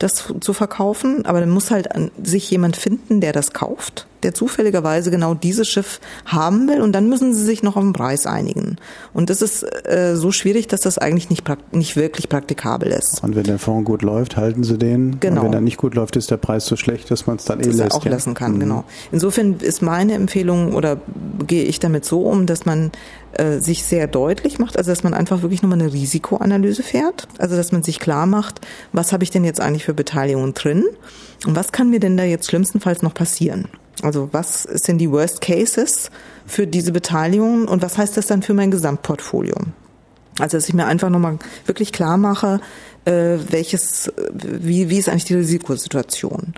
das 0.00 0.34
zu 0.40 0.52
verkaufen, 0.52 1.24
aber 1.24 1.38
dann 1.38 1.50
muss 1.50 1.70
halt 1.70 1.88
sich 2.22 2.50
jemand 2.50 2.76
finden, 2.76 3.20
der 3.20 3.32
das 3.32 3.52
kauft 3.52 4.08
der 4.22 4.34
zufälligerweise 4.34 5.10
genau 5.10 5.34
dieses 5.34 5.68
Schiff 5.68 6.00
haben 6.24 6.68
will 6.68 6.80
und 6.80 6.92
dann 6.92 7.08
müssen 7.08 7.34
sie 7.34 7.44
sich 7.44 7.62
noch 7.62 7.76
auf 7.76 7.82
den 7.82 7.92
Preis 7.92 8.26
einigen. 8.26 8.76
Und 9.12 9.30
das 9.30 9.42
ist 9.42 9.62
äh, 9.62 10.16
so 10.16 10.32
schwierig, 10.32 10.68
dass 10.68 10.80
das 10.80 10.98
eigentlich 10.98 11.30
nicht, 11.30 11.44
nicht 11.72 11.96
wirklich 11.96 12.28
praktikabel 12.28 12.90
ist. 12.92 13.22
Und 13.22 13.36
wenn 13.36 13.44
der 13.44 13.58
Fonds 13.58 13.86
gut 13.86 14.02
läuft, 14.02 14.36
halten 14.36 14.64
sie 14.64 14.78
den. 14.78 15.20
Genau. 15.20 15.40
Und 15.40 15.46
wenn 15.46 15.52
er 15.54 15.60
nicht 15.60 15.76
gut 15.76 15.94
läuft, 15.94 16.16
ist 16.16 16.30
der 16.30 16.36
Preis 16.36 16.66
so 16.66 16.76
schlecht, 16.76 17.10
dass 17.10 17.26
man 17.26 17.36
es 17.36 17.44
dann 17.44 17.60
eh 17.60 17.64
dass 17.64 17.76
lässt. 17.76 17.94
auch 17.94 18.04
ja. 18.04 18.10
lassen 18.10 18.34
kann, 18.34 18.54
mhm. 18.54 18.60
genau. 18.60 18.84
Insofern 19.12 19.56
ist 19.60 19.82
meine 19.82 20.14
Empfehlung 20.14 20.74
oder 20.74 20.98
gehe 21.46 21.64
ich 21.64 21.78
damit 21.78 22.04
so 22.04 22.22
um, 22.22 22.46
dass 22.46 22.66
man 22.66 22.90
äh, 23.32 23.58
sich 23.58 23.84
sehr 23.84 24.06
deutlich 24.06 24.58
macht, 24.58 24.78
also 24.78 24.90
dass 24.90 25.02
man 25.02 25.14
einfach 25.14 25.42
wirklich 25.42 25.62
nochmal 25.62 25.80
eine 25.80 25.92
Risikoanalyse 25.92 26.82
fährt, 26.82 27.28
also 27.38 27.56
dass 27.56 27.72
man 27.72 27.82
sich 27.82 28.00
klar 28.00 28.26
macht, 28.26 28.60
was 28.92 29.12
habe 29.12 29.24
ich 29.24 29.30
denn 29.30 29.44
jetzt 29.44 29.60
eigentlich 29.60 29.84
für 29.84 29.94
Beteiligungen 29.94 30.54
drin 30.54 30.84
und 31.46 31.56
was 31.56 31.72
kann 31.72 31.90
mir 31.90 32.00
denn 32.00 32.16
da 32.16 32.24
jetzt 32.24 32.48
schlimmstenfalls 32.48 33.02
noch 33.02 33.14
passieren? 33.14 33.68
Also 34.02 34.28
was 34.32 34.62
sind 34.62 34.98
die 34.98 35.10
Worst 35.10 35.40
Cases 35.40 36.10
für 36.46 36.66
diese 36.66 36.92
Beteiligung 36.92 37.66
und 37.66 37.82
was 37.82 37.96
heißt 37.96 38.16
das 38.16 38.26
dann 38.26 38.42
für 38.42 38.54
mein 38.54 38.70
Gesamtportfolio? 38.70 39.56
Also 40.38 40.56
dass 40.56 40.68
ich 40.68 40.74
mir 40.74 40.86
einfach 40.86 41.08
nochmal 41.08 41.38
wirklich 41.64 41.92
klar 41.92 42.18
mache, 42.18 42.60
äh, 43.04 43.38
welches, 43.48 44.12
wie, 44.32 44.90
wie 44.90 44.98
ist 44.98 45.08
eigentlich 45.08 45.24
die 45.24 45.34
Risikosituation? 45.34 46.54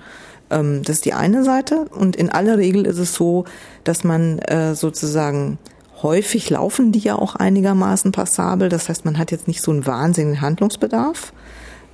Ähm, 0.51 0.83
das 0.83 0.97
ist 0.97 1.05
die 1.05 1.15
eine 1.15 1.45
Seite 1.45 1.87
und 1.91 2.17
in 2.17 2.29
aller 2.31 2.59
Regel 2.59 2.87
ist 2.87 2.99
es 2.99 3.15
so, 3.15 3.45
dass 3.85 4.03
man 4.03 4.41
äh, 4.41 4.75
sozusagen 4.75 5.59
häufig 6.03 6.49
laufen 6.51 6.93
die 6.93 7.01
ja 7.01 7.17
auch 7.17 7.35
einigermaßen 7.35 8.13
passabel. 8.13 8.69
Das 8.69 8.89
heißt, 8.89 9.05
man 9.05 9.19
hat 9.19 9.31
jetzt 9.31 9.49
nicht 9.49 9.63
so 9.63 9.71
einen 9.71 9.87
wahnsinnigen 9.87 10.41
Handlungsbedarf. 10.41 11.33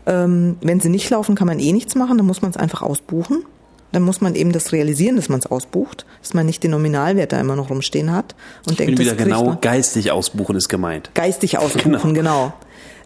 Ähm, 0.06 0.56
wenn 0.60 0.80
sie 0.80 0.90
nicht 0.90 1.08
laufen, 1.10 1.34
kann 1.34 1.46
man 1.46 1.58
eh 1.58 1.72
nichts 1.72 1.94
machen, 1.94 2.18
dann 2.18 2.26
muss 2.26 2.42
man 2.42 2.50
es 2.50 2.56
einfach 2.56 2.82
ausbuchen. 2.82 3.44
Dann 3.94 4.02
muss 4.02 4.20
man 4.20 4.34
eben 4.34 4.52
das 4.52 4.72
realisieren, 4.72 5.16
dass 5.16 5.28
man 5.30 5.38
es 5.40 5.46
ausbucht, 5.46 6.04
dass 6.20 6.34
man 6.34 6.44
nicht 6.44 6.62
den 6.62 6.72
Nominalwert 6.72 7.32
da 7.32 7.40
immer 7.40 7.56
noch 7.56 7.70
rumstehen 7.70 8.12
hat 8.12 8.34
und 8.66 8.72
ich 8.72 8.76
denkt, 8.78 8.96
bin 8.96 9.06
wieder 9.06 9.14
genau 9.16 9.44
man. 9.46 9.60
geistig 9.62 10.10
ausbuchen 10.10 10.56
ist 10.56 10.68
gemeint. 10.68 11.10
Geistig 11.14 11.56
ausbuchen, 11.64 12.12
genau. 12.12 12.52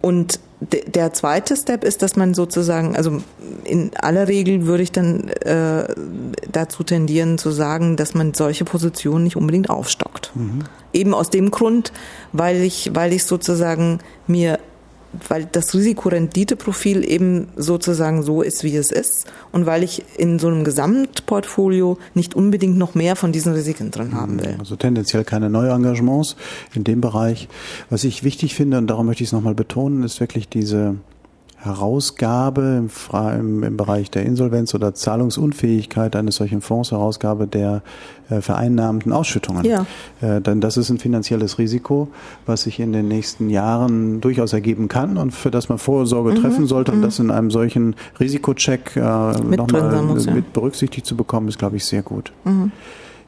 Und 0.01 0.39
de- 0.61 0.89
der 0.89 1.13
zweite 1.13 1.57
Step 1.57 1.83
ist, 1.85 2.03
dass 2.03 2.15
man 2.17 2.33
sozusagen, 2.33 2.95
also 2.97 3.21
in 3.65 3.91
aller 4.01 4.29
Regel 4.29 4.65
würde 4.67 4.83
ich 4.85 4.93
dann 4.93 5.29
äh, 5.29 5.89
dazu 6.53 6.85
tendieren 6.85 7.37
zu 7.37 7.51
sagen, 7.51 7.97
dass 7.97 8.15
man 8.15 8.33
solche 8.33 8.65
Positionen 8.65 9.25
nicht 9.25 9.37
unbedingt 9.37 9.71
aufstockt. 9.71 10.33
Eben 10.93 11.15
aus 11.15 11.31
dem 11.31 11.51
Grund, 11.51 11.93
weil 12.33 12.63
ich, 12.63 12.91
weil 12.95 13.13
ich 13.13 13.25
sozusagen 13.25 13.99
mir 14.29 14.59
weil 15.29 15.49
das 15.51 15.75
Risikorenditeprofil 15.75 17.09
eben 17.09 17.49
sozusagen 17.57 18.23
so 18.23 18.43
ist, 18.43 18.65
wie 18.65 18.77
es 18.77 18.91
ist 18.91 19.27
und 19.53 19.67
weil 19.67 19.83
ich 19.83 20.05
in 20.17 20.39
so 20.39 20.49
einem 20.49 20.65
Gesamtportfolio 20.65 21.99
nicht 22.15 22.35
unbedingt 22.35 22.77
noch 22.77 22.95
mehr 22.95 23.17
von 23.17 23.33
diesen 23.33 23.53
Risiken 23.55 23.91
drin 23.91 24.15
haben 24.15 24.41
will. 24.41 24.57
Also 24.59 24.77
tendenziell 24.77 25.25
keine 25.25 25.51
Neuengagements 25.51 26.37
in 26.75 26.85
dem 26.85 27.01
Bereich. 27.01 27.49
Was 27.91 28.05
ich 28.05 28.23
wichtig 28.23 28.55
finde, 28.55 28.79
und 28.79 28.87
darum 28.87 29.07
möchte 29.07 29.23
ich 29.23 29.29
es 29.29 29.33
nochmal 29.33 29.55
betonen, 29.55 30.03
ist 30.03 30.21
wirklich 30.21 30.49
diese 30.49 30.97
Herausgabe 31.61 32.79
im, 32.79 32.91
im, 33.39 33.63
im 33.63 33.77
Bereich 33.77 34.11
der 34.11 34.25
Insolvenz 34.25 34.75
oder 34.75 34.95
Zahlungsunfähigkeit 34.95 36.17
eines 36.17 36.37
solchen 36.37 36.61
Fonds, 36.61 36.93
Herausgabe 36.93 37.47
der 37.47 37.83
äh, 38.31 38.41
vereinnahmten 38.41 39.13
Ausschüttungen. 39.13 39.65
Ja. 39.65 39.87
Äh, 40.21 40.41
denn 40.41 40.61
das 40.61 40.77
ist 40.77 40.91
ein 40.91 40.99
finanzielles 40.99 41.59
Risiko, 41.59 42.09
was 42.47 42.63
sich 42.63 42.81
in 42.81 42.93
den 42.93 43.09
nächsten 43.09 43.51
Jahren 43.51 44.21
durchaus 44.21 44.53
ergeben 44.53 44.89
kann 44.89 45.17
und 45.17 45.33
für 45.33 45.51
das 45.51 45.69
man 45.69 45.79
Vorsorge 45.79 46.35
treffen 46.35 46.67
sollte. 46.67 46.93
Und 46.93 47.03
das 47.03 47.19
in 47.19 47.31
einem 47.31 47.51
solchen 47.51 47.97
Risikocheck 48.21 48.97
äh, 48.97 49.29
Mhm, 49.39 49.51
nochmal 49.51 50.03
mit 50.33 50.53
berücksichtigt 50.53 51.07
zu 51.07 51.17
bekommen, 51.17 51.49
ist, 51.49 51.59
glaube 51.59 51.77
ich, 51.77 51.85
sehr 51.85 52.03
gut. 52.03 52.33
Mhm. 52.45 52.73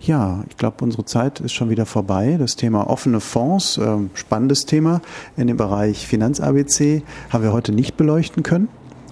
Ja, 0.00 0.44
ich 0.48 0.56
glaube, 0.56 0.82
unsere 0.82 1.04
Zeit 1.04 1.40
ist 1.40 1.52
schon 1.52 1.68
wieder 1.68 1.84
vorbei. 1.84 2.36
Das 2.38 2.56
Thema 2.56 2.88
offene 2.88 3.20
Fonds, 3.20 3.76
ähm, 3.76 4.08
spannendes 4.14 4.64
Thema 4.64 5.02
in 5.36 5.46
dem 5.46 5.58
Bereich 5.58 6.06
Finanz-ABC, 6.06 7.02
haben 7.28 7.44
wir 7.44 7.52
heute 7.52 7.72
nicht 7.72 7.98
beleuchten 7.98 8.42
können. 8.42 8.68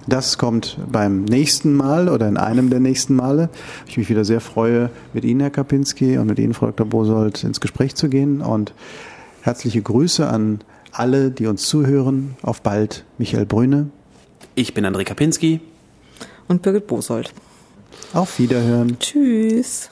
Das 0.07 0.39
kommt 0.39 0.79
beim 0.91 1.25
nächsten 1.25 1.73
Mal 1.75 2.09
oder 2.09 2.27
in 2.27 2.37
einem 2.37 2.71
der 2.71 2.79
nächsten 2.79 3.15
Male. 3.15 3.49
Ich 3.85 3.97
mich 3.97 4.09
wieder 4.09 4.25
sehr 4.25 4.41
freue, 4.41 4.89
mit 5.13 5.23
Ihnen, 5.23 5.41
Herr 5.41 5.51
Kapinski, 5.51 6.17
und 6.17 6.25
mit 6.25 6.39
Ihnen, 6.39 6.55
Frau 6.55 6.65
Dr. 6.65 6.87
Bosold, 6.87 7.43
ins 7.43 7.61
Gespräch 7.61 7.93
zu 7.93 8.09
gehen. 8.09 8.41
Und 8.41 8.73
herzliche 9.41 9.83
Grüße 9.83 10.27
an 10.27 10.61
alle, 10.91 11.29
die 11.29 11.45
uns 11.45 11.67
zuhören. 11.67 12.35
Auf 12.41 12.63
bald, 12.63 13.05
Michael 13.19 13.45
Brüne. 13.45 13.91
Ich 14.55 14.73
bin 14.73 14.83
André 14.83 15.03
Kapinski. 15.03 15.61
Und 16.47 16.63
Birgit 16.63 16.87
Bosold. 16.87 17.31
Auf 18.13 18.39
Wiederhören. 18.39 18.97
Tschüss. 18.99 19.91